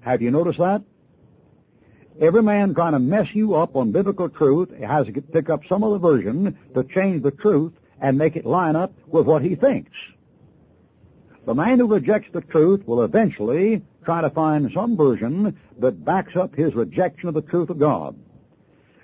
Have 0.00 0.20
you 0.20 0.30
noticed 0.30 0.58
that? 0.58 0.82
Every 2.20 2.42
man 2.42 2.74
trying 2.74 2.92
to 2.92 2.98
mess 2.98 3.28
you 3.32 3.54
up 3.54 3.74
on 3.74 3.90
biblical 3.92 4.28
truth 4.28 4.68
has 4.80 5.06
to 5.06 5.22
pick 5.22 5.48
up 5.48 5.62
some 5.68 5.82
other 5.82 5.98
version 5.98 6.58
to 6.74 6.84
change 6.84 7.22
the 7.22 7.30
truth 7.30 7.72
and 8.00 8.18
make 8.18 8.36
it 8.36 8.44
line 8.44 8.76
up 8.76 8.92
with 9.06 9.26
what 9.26 9.42
he 9.42 9.54
thinks. 9.54 9.92
The 11.46 11.54
man 11.54 11.78
who 11.78 11.86
rejects 11.86 12.28
the 12.32 12.42
truth 12.42 12.86
will 12.86 13.02
eventually 13.02 13.82
try 14.04 14.20
to 14.20 14.30
find 14.30 14.70
some 14.74 14.96
version 14.96 15.56
that 15.78 16.04
backs 16.04 16.36
up 16.36 16.54
his 16.54 16.74
rejection 16.74 17.28
of 17.28 17.34
the 17.34 17.42
truth 17.42 17.70
of 17.70 17.78
God. 17.78 18.16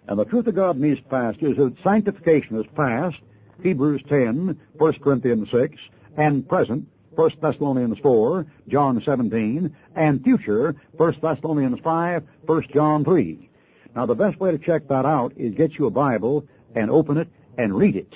And 0.08 0.18
the 0.18 0.24
truth 0.24 0.46
of 0.46 0.54
God 0.54 0.76
in 0.76 0.82
these 0.82 1.00
passages 1.10 1.52
is 1.52 1.56
that 1.58 1.76
sanctification 1.84 2.58
is 2.58 2.66
past, 2.74 3.16
Hebrews 3.62 4.02
10, 4.08 4.58
1 4.78 4.92
Corinthians 5.00 5.48
6, 5.50 5.76
and 6.16 6.48
present, 6.48 6.88
1 7.10 7.30
Thessalonians 7.42 7.98
4, 8.02 8.46
John 8.68 9.02
17, 9.04 9.76
and 9.94 10.24
future, 10.24 10.74
1 10.92 11.16
Thessalonians 11.20 11.78
5, 11.84 12.22
1 12.46 12.62
John 12.72 13.04
3. 13.04 13.50
Now 13.94 14.06
the 14.06 14.14
best 14.14 14.40
way 14.40 14.50
to 14.50 14.58
check 14.58 14.88
that 14.88 15.04
out 15.04 15.34
is 15.36 15.54
get 15.54 15.78
you 15.78 15.86
a 15.86 15.90
Bible 15.90 16.46
and 16.74 16.90
open 16.90 17.18
it 17.18 17.28
and 17.58 17.76
read 17.76 17.96
it. 17.96 18.14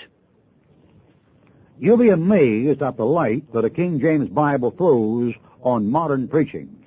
You'll 1.78 1.98
be 1.98 2.10
amazed 2.10 2.80
at 2.80 2.96
the 2.96 3.04
light 3.04 3.52
that 3.52 3.64
a 3.64 3.70
King 3.70 4.00
James 4.00 4.28
Bible 4.30 4.70
throws 4.70 5.34
on 5.60 5.90
modern 5.90 6.28
preaching. 6.28 6.86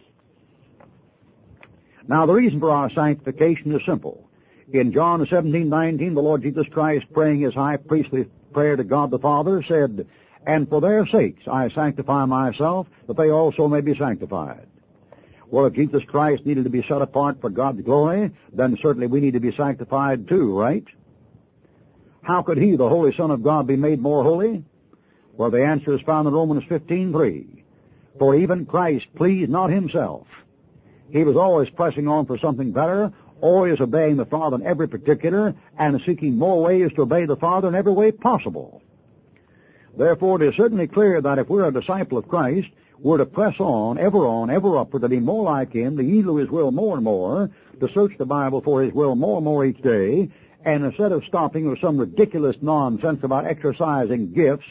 Now 2.07 2.25
the 2.25 2.33
reason 2.33 2.59
for 2.59 2.71
our 2.71 2.89
sanctification 2.89 3.75
is 3.75 3.85
simple. 3.85 4.24
In 4.73 4.91
John 4.93 5.25
17, 5.25 5.69
19, 5.69 6.13
the 6.15 6.21
Lord 6.21 6.41
Jesus 6.41 6.65
Christ 6.71 7.06
praying 7.13 7.41
his 7.41 7.54
high 7.54 7.78
priestly 7.78 8.25
prayer 8.51 8.75
to 8.75 8.84
God 8.84 9.12
the 9.12 9.19
Father 9.19 9.63
said, 9.63 10.08
and 10.47 10.67
for 10.67 10.82
their 10.82 11.06
sakes 11.08 11.47
I 11.47 11.69
sanctify 11.69 12.25
myself, 12.25 12.88
that 13.08 13.17
they 13.17 13.30
also 13.30 13.67
may 13.67 13.82
be 13.82 13.95
sanctified. 13.95 14.67
Well, 15.51 15.65
if 15.65 15.73
Jesus 15.73 16.04
Christ 16.06 16.45
needed 16.45 16.63
to 16.63 16.69
be 16.71 16.82
set 16.84 17.01
apart 17.01 17.41
for 17.41 17.49
God's 17.49 17.82
glory, 17.82 18.32
then 18.54 18.78
certainly 18.82 19.08
we 19.08 19.19
need 19.19 19.34
to 19.34 19.39
be 19.39 19.56
sanctified 19.56 20.28
too, 20.28 20.58
right? 20.58 20.86
How 22.23 22.41
could 22.41 22.58
he, 22.58 22.75
the 22.75 22.89
Holy 22.89 23.15
Son 23.15 23.30
of 23.30 23.43
God, 23.43 23.67
be 23.67 23.75
made 23.75 24.01
more 24.01 24.23
holy? 24.23 24.63
Well, 25.34 25.51
the 25.51 25.63
answer 25.63 25.95
is 25.95 26.01
found 26.01 26.28
in 26.28 26.34
Romans 26.34 26.63
15:3. 26.63 27.63
For 28.17 28.36
even 28.36 28.65
Christ 28.65 29.06
pleased 29.15 29.51
not 29.51 29.69
himself, 29.69 30.25
He 31.12 31.23
was 31.23 31.36
always 31.36 31.69
pressing 31.69 32.08
on 32.08 32.25
for 32.25 32.39
something 32.39 32.71
better, 32.71 33.13
always 33.41 33.80
obeying 33.80 34.17
the 34.17 34.26
Father 34.26 34.56
in 34.56 34.65
every 34.65 34.88
particular, 34.88 35.54
and 35.78 36.02
seeking 36.06 36.38
more 36.38 36.63
ways 36.63 36.91
to 36.95 37.04
obey 37.04 37.26
the 37.26 37.36
Father 37.36 37.67
in 37.67 37.76
every 37.76 37.93
way 37.93 38.12
possible. 38.12 38.82
Therefore, 39.98 40.41
it 40.41 40.50
is 40.50 40.56
certainly 40.56 40.88
clear 40.88 41.21
that 41.21 41.39
if 41.39 41.48
we're 41.48 41.67
a 41.67 41.71
disciple 41.71 42.17
of 42.17 42.28
Christ, 42.28 42.67
we're 43.00 43.17
to 43.17 43.26
press 43.26 43.56
on, 43.60 43.98
ever 43.98 44.26
on, 44.26 44.50
ever 44.50 44.78
upward, 44.78 45.02
to 45.02 45.10
be 45.10 45.19
more 45.19 45.43
like 45.43 45.74
Him, 45.74 45.98
to 45.98 46.04
yield 46.04 46.39
His 46.39 46.50
will 46.50 46.71
more 46.71 46.95
and 46.95 47.04
more, 47.04 47.50
to 47.80 47.89
search 47.93 48.17
the 48.17 48.26
Bible 48.26 48.62
for 48.62 48.82
His 48.82 48.93
will 48.93 49.15
more 49.15 49.38
and 49.38 49.45
more 49.45 49.65
each 49.65 49.82
day, 49.82 50.30
and 50.63 50.84
instead 50.84 51.12
of 51.12 51.24
stopping 51.26 51.69
with 51.69 51.80
some 51.80 51.98
ridiculous 51.98 52.56
nonsense 52.62 53.19
about 53.24 53.45
exercising 53.45 54.34
gifts, 54.34 54.65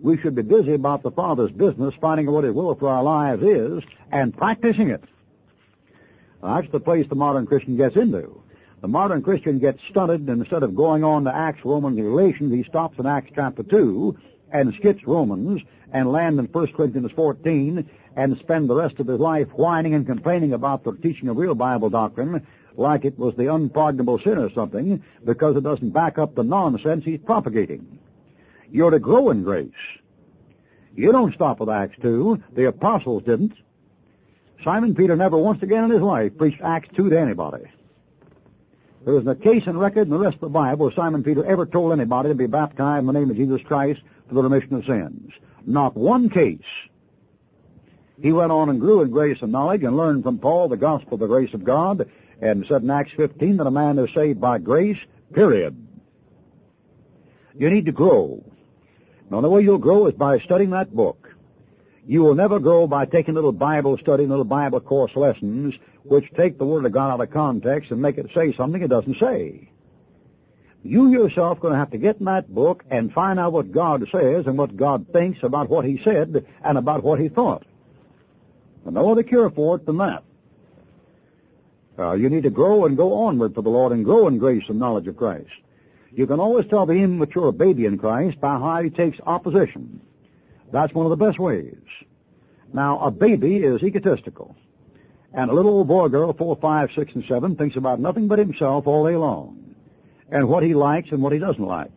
we 0.00 0.18
should 0.18 0.34
be 0.34 0.42
busy 0.42 0.74
about 0.74 1.02
the 1.02 1.10
Father's 1.10 1.52
business, 1.52 1.94
finding 2.00 2.30
what 2.30 2.44
His 2.44 2.54
will 2.54 2.74
for 2.74 2.88
our 2.88 3.02
lives 3.02 3.42
is, 3.42 3.82
and 4.10 4.36
practicing 4.36 4.90
it. 4.90 5.04
That's 6.42 6.70
the 6.70 6.80
place 6.80 7.06
the 7.08 7.14
modern 7.14 7.46
Christian 7.46 7.76
gets 7.76 7.96
into. 7.96 8.42
The 8.82 8.88
modern 8.88 9.22
Christian 9.22 9.58
gets 9.58 9.80
stunted, 9.90 10.28
and 10.28 10.40
instead 10.40 10.62
of 10.62 10.76
going 10.76 11.02
on 11.02 11.24
to 11.24 11.34
Acts, 11.34 11.64
Romans, 11.64 11.98
and 11.98 12.06
Galatians, 12.06 12.52
he 12.52 12.62
stops 12.64 12.98
in 12.98 13.06
Acts 13.06 13.32
chapter 13.34 13.62
2 13.62 14.16
and 14.52 14.74
skips 14.74 15.02
Romans 15.06 15.62
and 15.92 16.12
land 16.12 16.38
in 16.38 16.46
1 16.46 16.72
Corinthians 16.72 17.10
14 17.16 17.88
and 18.16 18.38
spend 18.38 18.68
the 18.68 18.74
rest 18.74 18.98
of 18.98 19.06
his 19.06 19.18
life 19.18 19.48
whining 19.54 19.94
and 19.94 20.06
complaining 20.06 20.52
about 20.52 20.84
the 20.84 20.92
teaching 20.92 21.28
of 21.28 21.36
real 21.36 21.54
Bible 21.54 21.90
doctrine 21.90 22.46
like 22.76 23.04
it 23.04 23.18
was 23.18 23.34
the 23.36 23.52
unpardonable 23.52 24.18
sin 24.18 24.38
or 24.38 24.50
something 24.52 25.02
because 25.24 25.56
it 25.56 25.62
doesn't 25.62 25.90
back 25.90 26.18
up 26.18 26.34
the 26.34 26.42
nonsense 26.42 27.04
he's 27.04 27.20
propagating. 27.24 27.98
You're 28.70 28.90
to 28.90 28.98
grow 28.98 29.30
in 29.30 29.42
grace. 29.42 29.70
You 30.94 31.12
don't 31.12 31.34
stop 31.34 31.60
with 31.60 31.68
Acts 31.68 31.96
2. 32.02 32.42
The 32.54 32.68
apostles 32.68 33.22
didn't. 33.24 33.54
Simon 34.64 34.94
Peter 34.94 35.16
never 35.16 35.38
once 35.38 35.62
again 35.62 35.84
in 35.84 35.90
his 35.90 36.00
life 36.00 36.36
preached 36.36 36.60
Acts 36.62 36.88
2 36.96 37.10
to 37.10 37.20
anybody. 37.20 37.64
There 39.04 39.16
isn't 39.16 39.28
a 39.28 39.36
case 39.36 39.62
and 39.66 39.78
record 39.78 40.08
in 40.08 40.10
the 40.10 40.18
rest 40.18 40.34
of 40.34 40.40
the 40.40 40.48
Bible 40.48 40.86
where 40.86 40.94
Simon 40.96 41.22
Peter 41.22 41.44
ever 41.44 41.64
told 41.64 41.92
anybody 41.92 42.30
to 42.30 42.34
be 42.34 42.46
baptized 42.46 43.00
in 43.00 43.06
the 43.06 43.12
name 43.12 43.30
of 43.30 43.36
Jesus 43.36 43.60
Christ 43.64 44.00
for 44.28 44.34
the 44.34 44.42
remission 44.42 44.74
of 44.74 44.84
sins. 44.84 45.30
Not 45.64 45.96
one 45.96 46.28
case. 46.28 46.58
He 48.20 48.32
went 48.32 48.50
on 48.50 48.68
and 48.68 48.80
grew 48.80 49.02
in 49.02 49.10
grace 49.10 49.38
and 49.42 49.52
knowledge 49.52 49.82
and 49.82 49.96
learned 49.96 50.24
from 50.24 50.38
Paul 50.38 50.68
the 50.68 50.76
gospel 50.76 51.14
of 51.14 51.20
the 51.20 51.26
grace 51.26 51.52
of 51.54 51.64
God 51.64 52.08
and 52.40 52.64
said 52.68 52.82
in 52.82 52.90
Acts 52.90 53.12
15 53.16 53.58
that 53.58 53.66
a 53.66 53.70
man 53.70 53.98
is 53.98 54.08
saved 54.14 54.40
by 54.40 54.58
grace, 54.58 54.98
period. 55.32 55.76
You 57.54 57.70
need 57.70 57.86
to 57.86 57.92
grow. 57.92 58.44
The 59.30 59.36
only 59.36 59.48
way 59.48 59.62
you'll 59.62 59.78
grow 59.78 60.06
is 60.06 60.14
by 60.14 60.38
studying 60.40 60.70
that 60.70 60.94
book. 60.94 61.25
You 62.06 62.22
will 62.22 62.36
never 62.36 62.60
grow 62.60 62.86
by 62.86 63.04
taking 63.06 63.34
little 63.34 63.52
Bible 63.52 63.98
study, 63.98 64.26
little 64.26 64.44
Bible 64.44 64.80
course 64.80 65.10
lessons, 65.16 65.74
which 66.04 66.24
take 66.36 66.56
the 66.56 66.64
Word 66.64 66.84
of 66.84 66.92
God 66.92 67.12
out 67.12 67.20
of 67.20 67.32
context 67.32 67.90
and 67.90 68.00
make 68.00 68.16
it 68.16 68.30
say 68.32 68.54
something 68.56 68.80
it 68.80 68.88
doesn't 68.88 69.18
say. 69.18 69.68
You 70.84 71.10
yourself 71.10 71.58
are 71.58 71.60
going 71.60 71.72
to 71.72 71.78
have 71.80 71.90
to 71.90 71.98
get 71.98 72.18
in 72.18 72.26
that 72.26 72.54
book 72.54 72.84
and 72.92 73.12
find 73.12 73.40
out 73.40 73.52
what 73.52 73.72
God 73.72 74.06
says 74.12 74.46
and 74.46 74.56
what 74.56 74.76
God 74.76 75.06
thinks 75.12 75.40
about 75.42 75.68
what 75.68 75.84
He 75.84 76.00
said 76.04 76.46
and 76.64 76.78
about 76.78 77.02
what 77.02 77.18
He 77.18 77.28
thought. 77.28 77.64
No 78.88 79.10
other 79.10 79.24
cure 79.24 79.50
for 79.50 79.74
it 79.74 79.84
than 79.84 79.98
that. 79.98 80.22
Uh, 81.98 82.12
you 82.12 82.30
need 82.30 82.44
to 82.44 82.50
grow 82.50 82.86
and 82.86 82.96
go 82.96 83.14
onward 83.14 83.52
for 83.52 83.62
the 83.62 83.68
Lord 83.68 83.90
and 83.90 84.04
grow 84.04 84.28
in 84.28 84.38
grace 84.38 84.62
and 84.68 84.78
knowledge 84.78 85.08
of 85.08 85.16
Christ. 85.16 85.50
You 86.12 86.28
can 86.28 86.38
always 86.38 86.66
tell 86.68 86.86
the 86.86 86.92
immature 86.92 87.50
baby 87.50 87.86
in 87.86 87.98
Christ 87.98 88.40
by 88.40 88.58
how 88.58 88.80
he 88.82 88.90
takes 88.90 89.18
opposition. 89.26 90.00
That's 90.72 90.92
one 90.92 91.06
of 91.06 91.10
the 91.10 91.24
best 91.24 91.38
ways. 91.38 91.76
Now, 92.72 92.98
a 92.98 93.10
baby 93.10 93.56
is 93.56 93.82
egotistical. 93.82 94.56
And 95.32 95.50
a 95.50 95.54
little 95.54 95.72
old 95.72 95.88
boy 95.88 96.08
girl, 96.08 96.32
four, 96.32 96.56
five, 96.56 96.90
six, 96.96 97.14
and 97.14 97.24
seven, 97.28 97.56
thinks 97.56 97.76
about 97.76 98.00
nothing 98.00 98.28
but 98.28 98.38
himself 98.38 98.86
all 98.86 99.06
day 99.06 99.16
long. 99.16 99.74
And 100.30 100.48
what 100.48 100.62
he 100.62 100.74
likes 100.74 101.10
and 101.10 101.22
what 101.22 101.32
he 101.32 101.38
doesn't 101.38 101.62
like. 101.62 101.92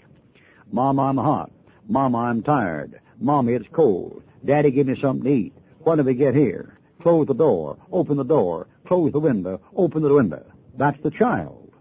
Mom, 0.71 0.99
I'm 0.99 1.17
hot. 1.17 1.51
Mom, 1.87 2.15
I'm 2.15 2.43
tired. 2.43 2.99
Mommy, 3.19 3.53
it's 3.53 3.67
cold. 3.73 4.23
Daddy, 4.45 4.71
give 4.71 4.87
me 4.87 4.99
something 5.01 5.25
to 5.25 5.31
eat. 5.31 5.53
When 5.79 5.97
do 5.97 6.03
we 6.03 6.13
get 6.13 6.35
here? 6.35 6.77
Close 7.01 7.27
the 7.27 7.33
door. 7.33 7.77
Open 7.91 8.17
the 8.17 8.23
door. 8.23 8.67
Close 8.87 9.11
the 9.11 9.19
window. 9.19 9.61
Open 9.75 10.03
the 10.03 10.13
window. 10.13 10.45
That's 10.77 11.01
the 11.01 11.11
child. 11.11 11.71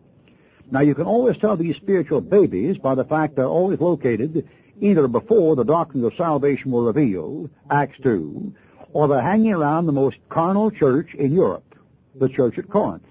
Now 0.70 0.80
you 0.80 0.94
can 0.94 1.06
always 1.06 1.36
tell 1.38 1.56
these 1.56 1.76
spiritual 1.76 2.20
babies 2.20 2.76
by 2.78 2.94
the 2.94 3.04
fact 3.04 3.36
they're 3.36 3.46
always 3.46 3.80
located 3.80 4.48
either 4.80 5.08
before 5.08 5.56
the 5.56 5.64
doctrines 5.64 6.04
of 6.04 6.12
salvation 6.16 6.70
were 6.70 6.84
revealed, 6.84 7.50
Acts 7.70 7.98
2, 8.02 8.54
or 8.92 9.08
they're 9.08 9.22
hanging 9.22 9.52
around 9.52 9.86
the 9.86 9.92
most 9.92 10.16
carnal 10.28 10.70
church 10.70 11.08
in 11.14 11.32
Europe, 11.32 11.74
the 12.14 12.28
church 12.28 12.58
at 12.58 12.68
Corinth. 12.68 13.02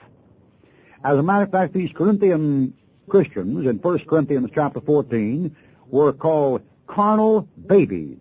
As 1.03 1.17
a 1.17 1.23
matter 1.23 1.43
of 1.43 1.51
fact, 1.51 1.73
these 1.73 1.91
Corinthian 1.95 2.73
Christians 3.09 3.67
in 3.67 3.77
1 3.77 3.99
Corinthians 4.09 4.49
chapter 4.53 4.81
14 4.81 5.55
were 5.87 6.13
called 6.13 6.61
carnal 6.87 7.47
babies. 7.67 8.17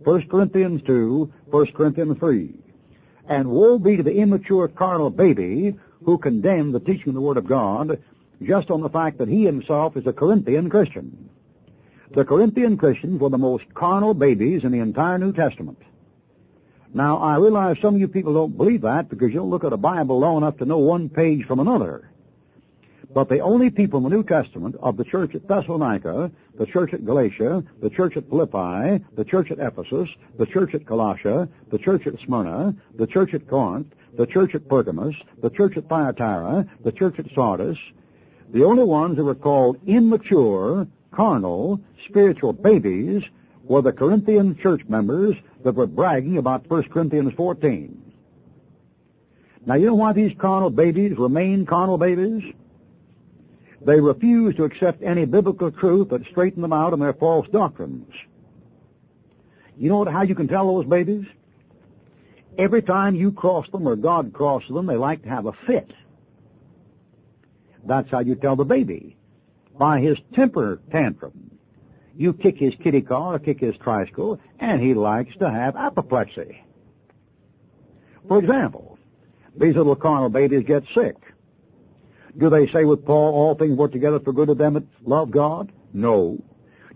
1 0.00 0.28
Corinthians 0.28 0.82
2, 0.86 1.32
1 1.46 1.66
Corinthians 1.72 2.18
3. 2.18 2.54
And 3.28 3.48
woe 3.48 3.78
be 3.78 3.96
to 3.96 4.02
the 4.02 4.14
immature 4.14 4.68
carnal 4.68 5.10
baby 5.10 5.76
who 6.04 6.18
condemned 6.18 6.74
the 6.74 6.80
teaching 6.80 7.08
of 7.08 7.14
the 7.14 7.20
Word 7.20 7.38
of 7.38 7.46
God 7.46 7.98
just 8.42 8.70
on 8.70 8.82
the 8.82 8.90
fact 8.90 9.18
that 9.18 9.28
he 9.28 9.44
himself 9.44 9.96
is 9.96 10.06
a 10.06 10.12
Corinthian 10.12 10.68
Christian. 10.68 11.30
The 12.14 12.24
Corinthian 12.24 12.76
Christians 12.76 13.20
were 13.20 13.28
the 13.28 13.38
most 13.38 13.64
carnal 13.74 14.14
babies 14.14 14.62
in 14.62 14.70
the 14.70 14.78
entire 14.78 15.18
New 15.18 15.32
Testament. 15.32 15.78
Now, 16.92 17.16
I 17.16 17.38
realize 17.38 17.76
some 17.82 17.96
of 17.96 18.00
you 18.00 18.06
people 18.06 18.34
don't 18.34 18.56
believe 18.56 18.82
that 18.82 19.08
because 19.08 19.30
you 19.30 19.40
don't 19.40 19.50
look 19.50 19.64
at 19.64 19.72
a 19.72 19.76
Bible 19.76 20.20
long 20.20 20.36
enough 20.36 20.56
to 20.58 20.64
know 20.64 20.78
one 20.78 21.08
page 21.08 21.44
from 21.44 21.58
another. 21.58 22.08
But 23.12 23.28
the 23.28 23.40
only 23.40 23.68
people 23.68 23.98
in 23.98 24.04
the 24.04 24.16
New 24.16 24.22
Testament 24.22 24.76
of 24.80 24.96
the 24.96 25.02
church 25.02 25.34
at 25.34 25.48
Thessalonica, 25.48 26.30
the 26.56 26.66
church 26.66 26.94
at 26.94 27.04
Galatia, 27.04 27.64
the 27.82 27.90
church 27.90 28.16
at 28.16 28.28
Philippi, 28.28 29.04
the 29.16 29.24
church 29.24 29.50
at 29.50 29.58
Ephesus, 29.58 30.08
the 30.38 30.46
church 30.46 30.72
at 30.74 30.84
Colossia, 30.84 31.48
the 31.72 31.78
church 31.78 32.06
at 32.06 32.14
Smyrna, 32.24 32.76
the 32.96 33.08
church 33.08 33.34
at 33.34 33.48
Corinth, 33.48 33.88
the 34.16 34.26
church 34.26 34.54
at 34.54 34.68
Pergamos, 34.68 35.16
the 35.42 35.50
church 35.50 35.76
at 35.76 35.88
Thyatira, 35.88 36.64
the 36.84 36.92
church 36.92 37.18
at 37.18 37.26
Sardis, 37.34 37.78
the 38.52 38.62
only 38.62 38.84
ones 38.84 39.16
who 39.16 39.24
were 39.24 39.34
called 39.34 39.78
immature, 39.86 40.86
carnal, 41.14 41.80
spiritual 42.08 42.52
babies 42.52 43.22
were 43.62 43.82
the 43.82 43.92
Corinthian 43.92 44.58
church 44.60 44.82
members 44.88 45.34
that 45.64 45.74
were 45.74 45.86
bragging 45.86 46.38
about 46.38 46.68
1 46.68 46.90
Corinthians 46.90 47.32
14. 47.36 48.12
Now, 49.66 49.76
you 49.76 49.86
know 49.86 49.94
why 49.94 50.12
these 50.12 50.32
carnal 50.38 50.70
babies 50.70 51.16
remain 51.16 51.64
carnal 51.64 51.96
babies? 51.96 52.42
They 53.80 54.00
refuse 54.00 54.54
to 54.56 54.64
accept 54.64 55.02
any 55.02 55.24
biblical 55.24 55.70
truth 55.70 56.10
that 56.10 56.26
straighten 56.30 56.62
them 56.62 56.72
out 56.72 56.92
in 56.92 57.00
their 57.00 57.14
false 57.14 57.48
doctrines. 57.50 58.12
You 59.76 59.88
know 59.90 60.04
how 60.04 60.22
you 60.22 60.34
can 60.34 60.48
tell 60.48 60.74
those 60.74 60.86
babies? 60.86 61.24
Every 62.56 62.82
time 62.82 63.14
you 63.14 63.32
cross 63.32 63.68
them 63.70 63.88
or 63.88 63.96
God 63.96 64.32
crosses 64.32 64.68
them, 64.68 64.86
they 64.86 64.96
like 64.96 65.22
to 65.22 65.28
have 65.28 65.46
a 65.46 65.52
fit. 65.66 65.92
That's 67.84 68.10
how 68.10 68.20
you 68.20 68.36
tell 68.36 68.56
the 68.56 68.64
baby. 68.64 69.16
By 69.78 70.00
his 70.00 70.18
temper 70.34 70.80
tantrum. 70.90 71.50
You 72.16 72.32
kick 72.32 72.58
his 72.58 72.74
kitty 72.82 73.00
car 73.00 73.34
or 73.34 73.38
kick 73.38 73.60
his 73.60 73.74
tricycle, 73.82 74.38
and 74.60 74.80
he 74.80 74.94
likes 74.94 75.36
to 75.38 75.50
have 75.50 75.74
apoplexy. 75.74 76.62
For 78.28 78.38
example, 78.38 78.98
these 79.56 79.74
little 79.74 79.96
carnal 79.96 80.30
babies 80.30 80.64
get 80.66 80.84
sick. 80.94 81.16
Do 82.38 82.50
they 82.50 82.66
say 82.68 82.84
with 82.84 83.04
Paul, 83.04 83.34
all 83.34 83.54
things 83.54 83.76
work 83.76 83.92
together 83.92 84.20
for 84.20 84.32
good 84.32 84.48
of 84.48 84.58
them 84.58 84.74
that 84.74 84.84
love 85.04 85.30
God? 85.30 85.72
No. 85.92 86.42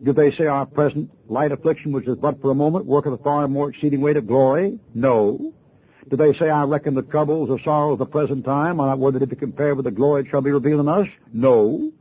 Do 0.03 0.13
they 0.13 0.33
say 0.33 0.47
our 0.47 0.67
present 0.67 1.11
light 1.29 1.53
affliction, 1.53 1.93
which 1.93 2.07
is 2.07 2.17
but 2.17 2.41
for 2.41 2.51
a 2.51 2.55
moment, 2.55 2.87
worketh 2.87 3.13
a 3.13 3.23
far 3.23 3.47
more 3.49 3.71
exceeding 3.71 4.01
weight 4.01 4.17
of 4.17 4.27
glory? 4.27 4.79
No. 4.95 5.53
Do 6.09 6.17
they 6.17 6.33
say, 6.39 6.49
I 6.49 6.65
reckon 6.65 6.95
the 6.95 7.03
troubles 7.03 7.51
or 7.51 7.61
sorrows 7.63 7.95
of 7.95 7.99
the 7.99 8.07
present 8.07 8.45
time 8.45 8.81
are 8.81 8.87
not 8.87 8.99
worthy 8.99 9.19
to 9.19 9.27
be 9.27 9.37
compared 9.37 9.77
with 9.77 9.85
the 9.85 9.91
glory 9.91 10.23
that 10.23 10.31
shall 10.31 10.41
be 10.41 10.51
revealed 10.51 10.81
in 10.81 10.89
us? 10.89 11.07
No. 11.33 11.93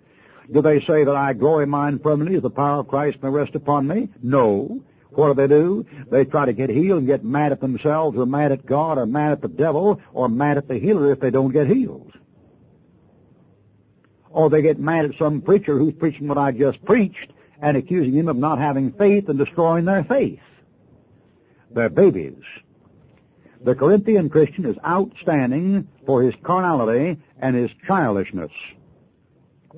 Do 0.51 0.61
they 0.61 0.79
say 0.81 1.03
that 1.03 1.15
I 1.15 1.33
glory 1.33 1.63
in 1.63 1.69
my 1.69 1.89
infirmity 1.89 2.35
as 2.35 2.41
the 2.41 2.49
power 2.49 2.79
of 2.79 2.87
Christ 2.87 3.21
may 3.21 3.29
rest 3.29 3.55
upon 3.55 3.87
me? 3.87 4.09
No. 4.21 4.81
What 5.09 5.29
do 5.29 5.33
they 5.33 5.47
do? 5.47 5.85
They 6.09 6.25
try 6.25 6.45
to 6.45 6.53
get 6.53 6.69
healed 6.69 6.99
and 6.99 7.07
get 7.07 7.23
mad 7.23 7.51
at 7.51 7.59
themselves 7.59 8.17
or 8.17 8.25
mad 8.25 8.51
at 8.51 8.65
God 8.65 8.97
or 8.97 9.05
mad 9.05 9.31
at 9.31 9.41
the 9.41 9.47
devil 9.47 10.01
or 10.13 10.29
mad 10.29 10.57
at 10.57 10.67
the 10.67 10.77
healer 10.77 11.11
if 11.11 11.19
they 11.19 11.31
don't 11.31 11.51
get 11.51 11.67
healed. 11.67 12.13
Or 14.29 14.49
they 14.49 14.61
get 14.61 14.79
mad 14.79 15.05
at 15.05 15.17
some 15.17 15.41
preacher 15.41 15.77
who's 15.77 15.95
preaching 15.95 16.27
what 16.27 16.37
I 16.37 16.51
just 16.51 16.83
preached 16.85 17.31
and 17.61 17.75
accusing 17.75 18.13
him 18.13 18.27
of 18.27 18.37
not 18.37 18.59
having 18.59 18.93
faith 18.93 19.27
and 19.29 19.39
destroying 19.39 19.85
their 19.85 20.03
faith. 20.03 20.39
They're 21.71 21.89
babies. 21.89 22.43
The 23.63 23.75
Corinthian 23.75 24.29
Christian 24.29 24.65
is 24.65 24.77
outstanding 24.85 25.87
for 26.05 26.21
his 26.21 26.35
carnality 26.43 27.17
and 27.39 27.55
his 27.55 27.71
childishness. 27.87 28.51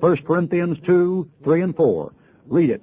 1 0.00 0.16
Corinthians 0.24 0.78
2, 0.86 1.30
3, 1.44 1.62
and 1.62 1.76
4. 1.76 2.12
Read 2.46 2.70
it. 2.70 2.82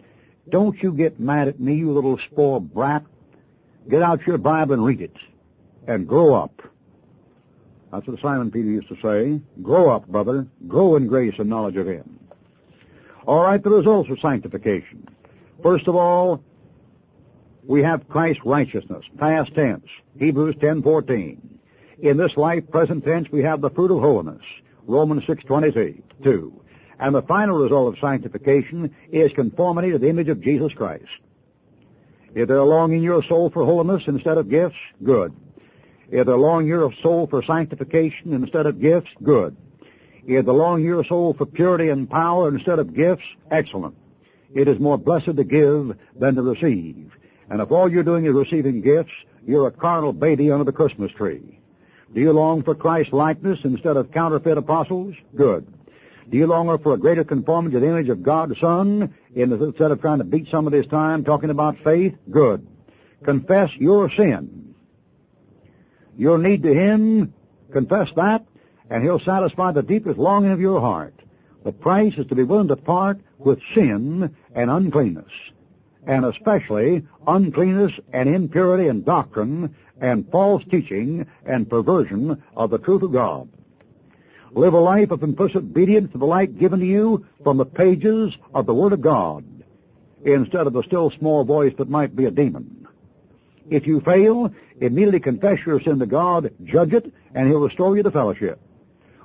Don't 0.49 0.82
you 0.82 0.93
get 0.93 1.19
mad 1.19 1.47
at 1.47 1.60
me, 1.60 1.75
you 1.75 1.91
little 1.91 2.17
spoiled 2.32 2.73
brat. 2.73 3.03
Get 3.89 4.01
out 4.01 4.25
your 4.25 4.38
Bible 4.38 4.75
and 4.75 4.86
read 4.86 5.01
it. 5.01 5.15
And 5.88 6.08
grow 6.08 6.34
up. 6.34 6.62
That's 7.91 8.06
what 8.08 8.19
Simon 8.21 8.51
Peter 8.51 8.67
used 8.67 8.89
to 8.89 8.97
say. 9.01 9.41
Grow 9.62 9.89
up, 9.89 10.08
brother. 10.08 10.47
Grow 10.67 10.95
in 10.95 11.08
grace 11.08 11.36
and 11.39 11.49
knowledge 11.49 11.77
of 11.77 11.88
Him. 11.88 12.19
All 13.25 13.43
right, 13.43 13.62
the 13.62 13.69
results 13.69 14.10
of 14.10 14.19
sanctification. 14.19 15.08
First 15.63 15.88
of 15.88 15.95
all, 15.95 16.43
we 17.65 17.82
have 17.84 18.08
Christ's 18.08 18.45
righteousness, 18.45 19.03
past 19.17 19.53
tense, 19.53 19.86
Hebrews 20.17 20.56
10:14. 20.56 21.38
In 21.99 22.17
this 22.17 22.38
life, 22.38 22.69
present 22.69 23.03
tense, 23.03 23.30
we 23.32 23.41
have 23.43 23.60
the 23.60 23.69
fruit 23.69 23.91
of 23.91 24.01
holiness, 24.01 24.43
Romans 24.86 25.25
6:22. 25.25 26.53
And 27.00 27.14
the 27.14 27.22
final 27.22 27.60
result 27.60 27.94
of 27.94 28.00
sanctification 28.00 28.96
is 29.12 29.32
conformity 29.34 29.92
to 29.92 30.00
the 30.00 30.10
image 30.10 30.30
of 30.30 30.42
Jesus 30.42 30.74
Christ. 30.74 31.06
If 32.34 32.48
they're 32.48 32.62
longing 32.62 32.98
in 33.00 33.04
your 33.04 33.24
soul 33.24 33.50
for 33.50 33.66
holiness 33.66 34.04
instead 34.08 34.38
of 34.38 34.50
gifts, 34.50 34.76
good. 35.04 35.34
If 36.10 36.26
they're 36.26 36.38
longing 36.38 36.68
in 36.68 36.80
your 36.80 36.94
soul 37.02 37.28
for 37.28 37.44
sanctification 37.44 38.34
instead 38.34 38.66
of 38.66 38.82
gifts, 38.82 39.10
good. 39.24 39.56
If 40.26 40.46
longing 40.46 40.86
in 40.86 40.92
your 40.92 41.06
soul 41.06 41.34
for 41.34 41.46
purity 41.46 41.90
and 41.90 42.10
power 42.10 42.50
instead 42.50 42.80
of 42.80 42.96
gifts, 42.96 43.24
excellent. 43.50 43.96
It 44.54 44.68
is 44.68 44.80
more 44.80 44.98
blessed 44.98 45.36
to 45.36 45.44
give 45.44 45.98
than 46.20 46.36
to 46.36 46.42
receive. 46.42 47.12
And 47.50 47.62
if 47.62 47.72
all 47.72 47.92
you're 47.92 48.04
doing 48.04 48.26
is 48.26 48.34
receiving 48.34 48.82
gifts, 48.82 49.12
you're 49.46 49.68
a 49.68 49.72
carnal 49.72 50.14
baby 50.14 50.52
under 50.52 50.66
the 50.66 50.72
Christmas 50.72 51.12
tree. 51.14 51.60
Do 52.14 52.22
you 52.22 52.32
long 52.32 52.64
for 52.64 52.76
Christ's 52.76 53.14
likeness 53.14 53.60
instead 53.64 53.98
of 53.98 54.12
counterfeit 54.12 54.58
apostles? 54.58 55.16
Good. 55.36 55.68
Do 56.30 56.38
you 56.38 56.46
long 56.46 56.78
for 56.80 56.94
a 56.94 56.98
greater 56.98 57.24
conformity 57.24 57.76
to 57.76 57.80
the 57.80 57.88
image 57.88 58.10
of 58.10 58.22
God 58.22 58.50
the 58.50 58.56
Son 58.56 59.13
instead 59.34 59.92
of 59.92 60.02
trying 60.02 60.18
to 60.18 60.26
beat 60.26 60.48
some 60.52 60.68
of 60.68 60.74
this 60.74 60.86
time 60.88 61.24
talking 61.24 61.50
about 61.50 61.78
faith? 61.84 62.16
Good. 62.30 62.68
Confess 63.24 63.70
your 63.78 64.12
sin. 64.12 64.76
Your 66.18 66.38
need 66.38 66.63
to 66.63 66.74
Him, 66.74 67.34
confess 67.72 68.10
that, 68.16 68.46
and 68.90 69.04
He'll 69.04 69.20
satisfy 69.20 69.72
the 69.72 69.84
deepest 69.84 70.18
longing 70.18 70.52
of 70.52 70.60
your 70.60 70.82
heart. 70.82 71.13
The 71.63 71.72
price 71.72 72.13
is 72.18 72.28
to 72.28 72.36
be 72.36 72.44
willing 72.44 72.68
to 72.70 72.76
part 72.76 73.20
with 73.38 73.60
sin 73.74 74.36
and 74.54 74.70
uncleanness, 74.70 75.32
and 76.06 76.26
especially 76.26 77.06
uncleanness 77.26 77.94
and 78.12 78.28
impurity 78.28 78.90
and 78.90 79.06
doctrine 79.06 79.76
and 80.02 80.30
false 80.30 80.63
teaching 80.70 81.26
and 81.46 81.70
perversion 81.70 82.42
of 82.56 82.70
the 82.70 82.80
truth 82.80 83.04
of 83.04 83.13
God. 83.13 83.50
Live 84.58 84.74
a 84.74 84.80
life 84.80 85.12
of 85.12 85.22
implicit 85.22 85.58
obedience 85.58 86.12
to 86.13 86.17
the 86.17 86.26
light 86.26 86.58
given 86.58 86.80
to 86.80 86.86
you 86.86 87.24
from 87.43 87.58
the 87.58 87.65
pages 87.65 88.34
of 88.56 88.65
the 88.65 88.74
Word 88.74 88.91
of 88.91 89.02
God, 89.02 89.46
instead 90.26 90.65
of 90.65 90.74
the 90.74 90.82
still 90.82 91.12
small 91.12 91.46
voice 91.46 91.74
that 91.78 91.91
might 91.91 92.15
be 92.15 92.26
a 92.26 92.32
demon. 92.32 92.88
If 93.70 93.86
you 93.86 94.02
fail, 94.02 94.52
immediately 94.82 95.20
confess 95.20 95.60
your 95.63 95.80
sin 95.84 96.00
to 96.00 96.08
God, 96.08 96.52
judge 96.63 96.91
it, 96.93 97.13
and 97.36 97.48
He'll 97.48 97.60
restore 97.60 97.96
you 97.96 98.02
to 98.02 98.10
fellowship. 98.10 98.60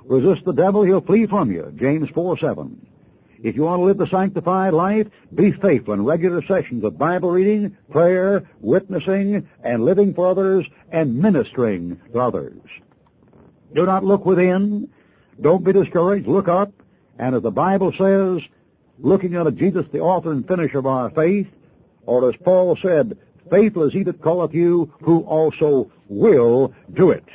Resist 0.05 0.45
the 0.45 0.53
devil, 0.53 0.83
he'll 0.83 1.01
flee 1.01 1.25
from 1.25 1.51
you. 1.51 1.73
James 1.77 2.09
4 2.13 2.37
7. 2.37 2.85
If 3.41 3.55
you 3.55 3.63
want 3.63 3.79
to 3.79 3.85
live 3.85 3.97
the 3.97 4.15
sanctified 4.15 4.75
life, 4.75 5.07
be 5.33 5.51
faithful 5.51 5.95
in 5.95 6.05
regular 6.05 6.43
sessions 6.43 6.83
of 6.83 6.99
Bible 6.99 7.31
reading, 7.31 7.75
prayer, 7.89 8.47
witnessing, 8.61 9.49
and 9.63 9.83
living 9.83 10.13
for 10.13 10.27
others, 10.27 10.67
and 10.91 11.17
ministering 11.17 11.99
to 12.11 12.19
others. 12.19 12.61
Do 13.73 13.87
not 13.87 14.03
look 14.03 14.27
within, 14.27 14.89
don't 15.41 15.63
be 15.63 15.73
discouraged. 15.73 16.27
Look 16.27 16.47
up. 16.47 16.71
And 17.19 17.35
as 17.35 17.43
the 17.43 17.51
Bible 17.51 17.93
says, 17.97 18.41
looking 18.99 19.35
unto 19.35 19.51
Jesus, 19.51 19.85
the 19.91 19.99
author 19.99 20.31
and 20.31 20.47
finisher 20.47 20.79
of 20.79 20.85
our 20.85 21.09
faith, 21.11 21.47
or 22.05 22.29
as 22.29 22.35
Paul 22.43 22.77
said, 22.81 23.17
faithful 23.49 23.83
is 23.83 23.93
he 23.93 24.03
that 24.03 24.21
calleth 24.23 24.53
you, 24.53 24.91
who 25.01 25.21
also 25.21 25.91
will 26.09 26.73
do 26.93 27.11
it. 27.11 27.25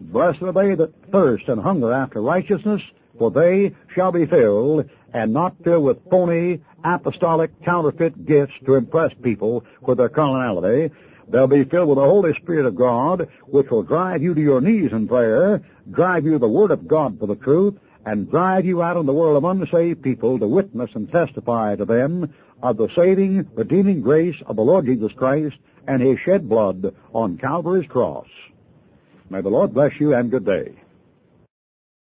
Blessed 0.00 0.42
are 0.42 0.52
they 0.52 0.74
that 0.76 0.94
thirst 1.10 1.48
and 1.48 1.60
hunger 1.60 1.92
after 1.92 2.22
righteousness, 2.22 2.82
for 3.18 3.30
they 3.30 3.74
shall 3.94 4.12
be 4.12 4.26
filled, 4.26 4.88
and 5.12 5.32
not 5.32 5.56
filled 5.64 5.84
with 5.84 6.10
phony, 6.10 6.60
apostolic, 6.84 7.50
counterfeit 7.64 8.26
gifts 8.26 8.54
to 8.64 8.76
impress 8.76 9.12
people 9.22 9.64
with 9.80 9.98
their 9.98 10.08
carnality, 10.08 10.94
They'll 11.30 11.46
be 11.46 11.64
filled 11.64 11.90
with 11.90 11.98
the 11.98 12.04
Holy 12.04 12.32
Spirit 12.34 12.66
of 12.66 12.74
God, 12.74 13.28
which 13.46 13.70
will 13.70 13.82
drive 13.82 14.22
you 14.22 14.34
to 14.34 14.40
your 14.40 14.60
knees 14.60 14.92
in 14.92 15.06
prayer, 15.08 15.62
drive 15.90 16.24
you 16.24 16.38
the 16.38 16.48
Word 16.48 16.70
of 16.70 16.88
God 16.88 17.18
for 17.18 17.26
the 17.26 17.36
truth, 17.36 17.74
and 18.04 18.30
drive 18.30 18.64
you 18.64 18.82
out 18.82 18.96
in 18.96 19.06
the 19.06 19.12
world 19.12 19.36
of 19.36 19.44
unsaved 19.44 20.02
people 20.02 20.38
to 20.38 20.48
witness 20.48 20.90
and 20.94 21.10
testify 21.10 21.76
to 21.76 21.84
them 21.84 22.32
of 22.62 22.76
the 22.76 22.88
saving, 22.96 23.48
redeeming 23.54 24.00
grace 24.00 24.36
of 24.46 24.56
the 24.56 24.62
Lord 24.62 24.86
Jesus 24.86 25.12
Christ 25.16 25.56
and 25.86 26.02
His 26.02 26.18
shed 26.24 26.48
blood 26.48 26.94
on 27.12 27.38
Calvary's 27.38 27.88
cross. 27.88 28.26
May 29.30 29.42
the 29.42 29.50
Lord 29.50 29.74
bless 29.74 29.92
you 30.00 30.14
and 30.14 30.30
good 30.30 30.46
day. 30.46 30.74